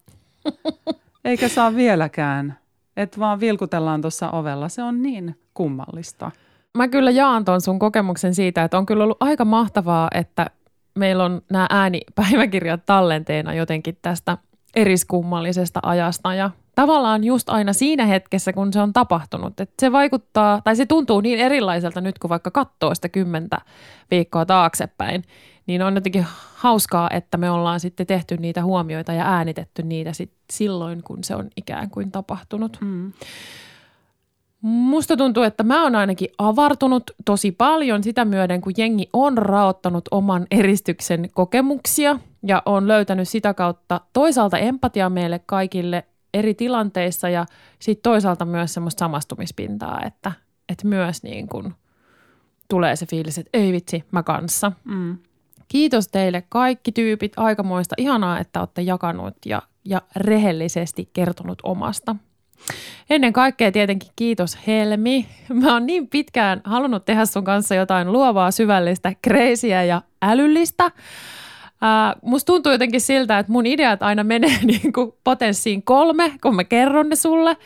[1.26, 2.58] Eikä saa vieläkään.
[2.98, 4.70] Että vaan vilkutellaan tuossa ovella.
[4.70, 6.32] Se on niin kummallista.
[6.78, 10.50] Mä kyllä jaan ton sun kokemuksen siitä, että on kyllä ollut aika mahtavaa, että
[10.96, 14.38] meillä on nämä äänipäiväkirjat tallenteena jotenkin tästä
[14.76, 19.60] eriskummallisesta ajasta ja tavallaan just aina siinä hetkessä, kun se on tapahtunut.
[19.60, 23.58] Että se vaikuttaa, tai se tuntuu niin erilaiselta nyt, kun vaikka katsoo sitä kymmentä
[24.12, 25.24] viikkoa taaksepäin,
[25.68, 26.26] niin on jotenkin
[26.56, 31.36] hauskaa, että me ollaan sitten tehty niitä huomioita ja äänitetty niitä sit silloin, kun se
[31.36, 32.78] on ikään kuin tapahtunut.
[32.82, 33.14] Mm.
[34.68, 40.06] Musta tuntuu, että mä oon ainakin avartunut tosi paljon sitä myöden, kun jengi on raottanut
[40.12, 46.04] oman eristyksen kokemuksia ja on löytänyt sitä kautta toisaalta empatiaa meille kaikille
[46.34, 47.46] eri tilanteissa ja
[47.80, 50.32] sitten toisaalta myös semmoista samastumispintaa, että,
[50.70, 51.74] että myös niin kuin
[52.70, 54.72] tulee se fiilis, että ei vitsi, mä kanssa.
[54.84, 55.18] Mm.
[55.68, 57.96] Kiitos teille kaikki tyypit, aikamoista.
[57.98, 62.16] Ihanaa, että olette jakanut ja, ja rehellisesti kertonut omasta.
[63.10, 65.28] Ennen kaikkea tietenkin kiitos Helmi.
[65.62, 70.92] Mä oon niin pitkään halunnut tehdä sun kanssa jotain luovaa, syvällistä, kreisiä ja älyllistä.
[71.82, 76.56] Ää, musta tuntuu jotenkin siltä, että mun ideat aina menee niin kuin potenssiin kolme, kun
[76.56, 77.58] mä kerron ne sulle.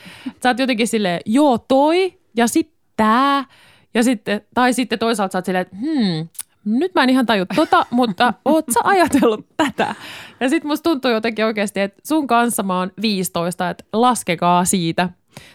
[0.43, 3.45] Sä oot jotenkin silleen, joo toi ja sitten tää.
[3.93, 6.27] Ja sitten, tai sitten toisaalta sä oot silleen, että hmm,
[6.65, 9.95] nyt mä en ihan taju tota, mutta oot sä ajatellut tätä?
[10.39, 15.09] Ja sitten musta tuntuu jotenkin oikeasti, että sun kanssa mä oon 15, että laskekaa siitä.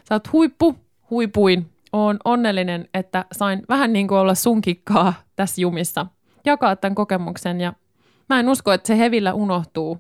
[0.09, 0.75] Sä oot huippu,
[1.11, 1.71] huipuin.
[1.93, 6.07] Oon onnellinen, että sain vähän niin kuin olla sun kikkaa tässä jumissa.
[6.45, 7.73] Jakaa tämän kokemuksen ja
[8.29, 9.99] mä en usko, että se hevillä unohtuu.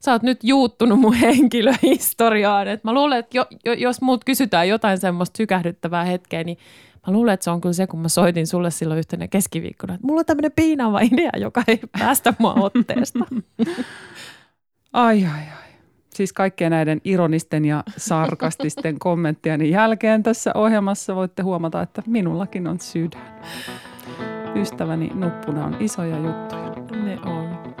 [0.00, 2.68] Sä oot nyt juuttunut mun henkilöhistoriaan.
[2.68, 6.58] Et mä luulen, että jo, jo, jos muut kysytään jotain semmoista sykähdyttävää hetkeä, niin
[7.06, 10.06] Mä luulen, että se on kyllä se, kun mä soitin sulle silloin yhtenä keskiviikkona, että
[10.06, 13.18] mulla on tämmöinen piinaava idea, joka ei päästä mua otteesta.
[14.92, 15.72] ai, ai, ai.
[16.14, 22.80] Siis kaikkien näiden ironisten ja sarkastisten kommenttien jälkeen tässä ohjelmassa voitte huomata, että minullakin on
[22.80, 23.40] sydän.
[24.56, 26.72] Ystäväni nuppuna on isoja juttuja.
[27.04, 27.74] Ne on.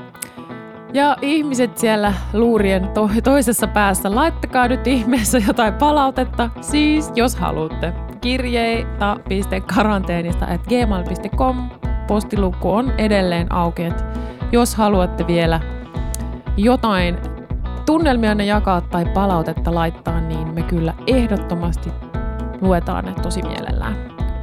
[0.94, 7.92] Ja ihmiset siellä luurien to- toisessa päässä, laittakaa nyt ihmeessä jotain palautetta, siis jos haluatte
[8.22, 11.70] kirjeitä.karanteenista at gmail.com.
[12.06, 14.04] Postilukku on edelleen auki, että
[14.52, 15.60] jos haluatte vielä
[16.56, 17.16] jotain
[17.86, 21.90] tunnelmia ne jakaa tai palautetta laittaa, niin me kyllä ehdottomasti
[22.60, 23.96] luetaan ne tosi mielellään.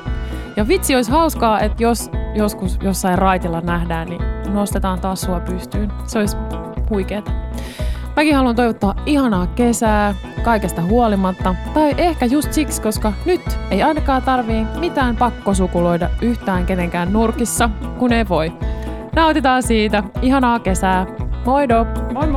[0.57, 5.93] ja vitsi olisi hauskaa, että jos joskus jossain raitilla nähdään, niin nostetaan taas sua pystyyn.
[6.07, 6.37] Se olisi
[6.91, 7.31] huikeeta.
[8.17, 11.55] Mäkin haluan toivottaa ihanaa kesää kaikesta huolimatta.
[11.75, 18.13] Tai ehkä just siksi, koska nyt ei ainakaan tarvii mitään pakkosukuloida yhtään kenenkään nurkissa, kun
[18.13, 18.53] ei voi.
[19.17, 20.03] Nautitaan siitä.
[20.23, 21.07] Ihanaa kesää.
[21.47, 21.87] Moido!
[22.13, 22.36] Moi moi!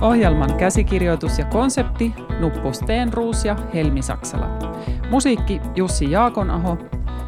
[0.00, 4.48] Ohjelman käsikirjoitus ja konsepti Nuppu Steenruus ja Helmi Saksala.
[5.10, 6.78] Musiikki Jussi Jaakonaho.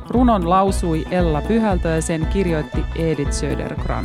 [0.09, 4.05] Runon lausui Ella Pyhältö ja sen kirjoitti Edith Södergran.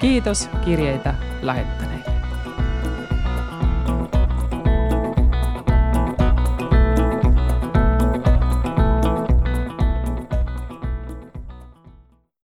[0.00, 1.93] Kiitos kirjeitä lähettäneet.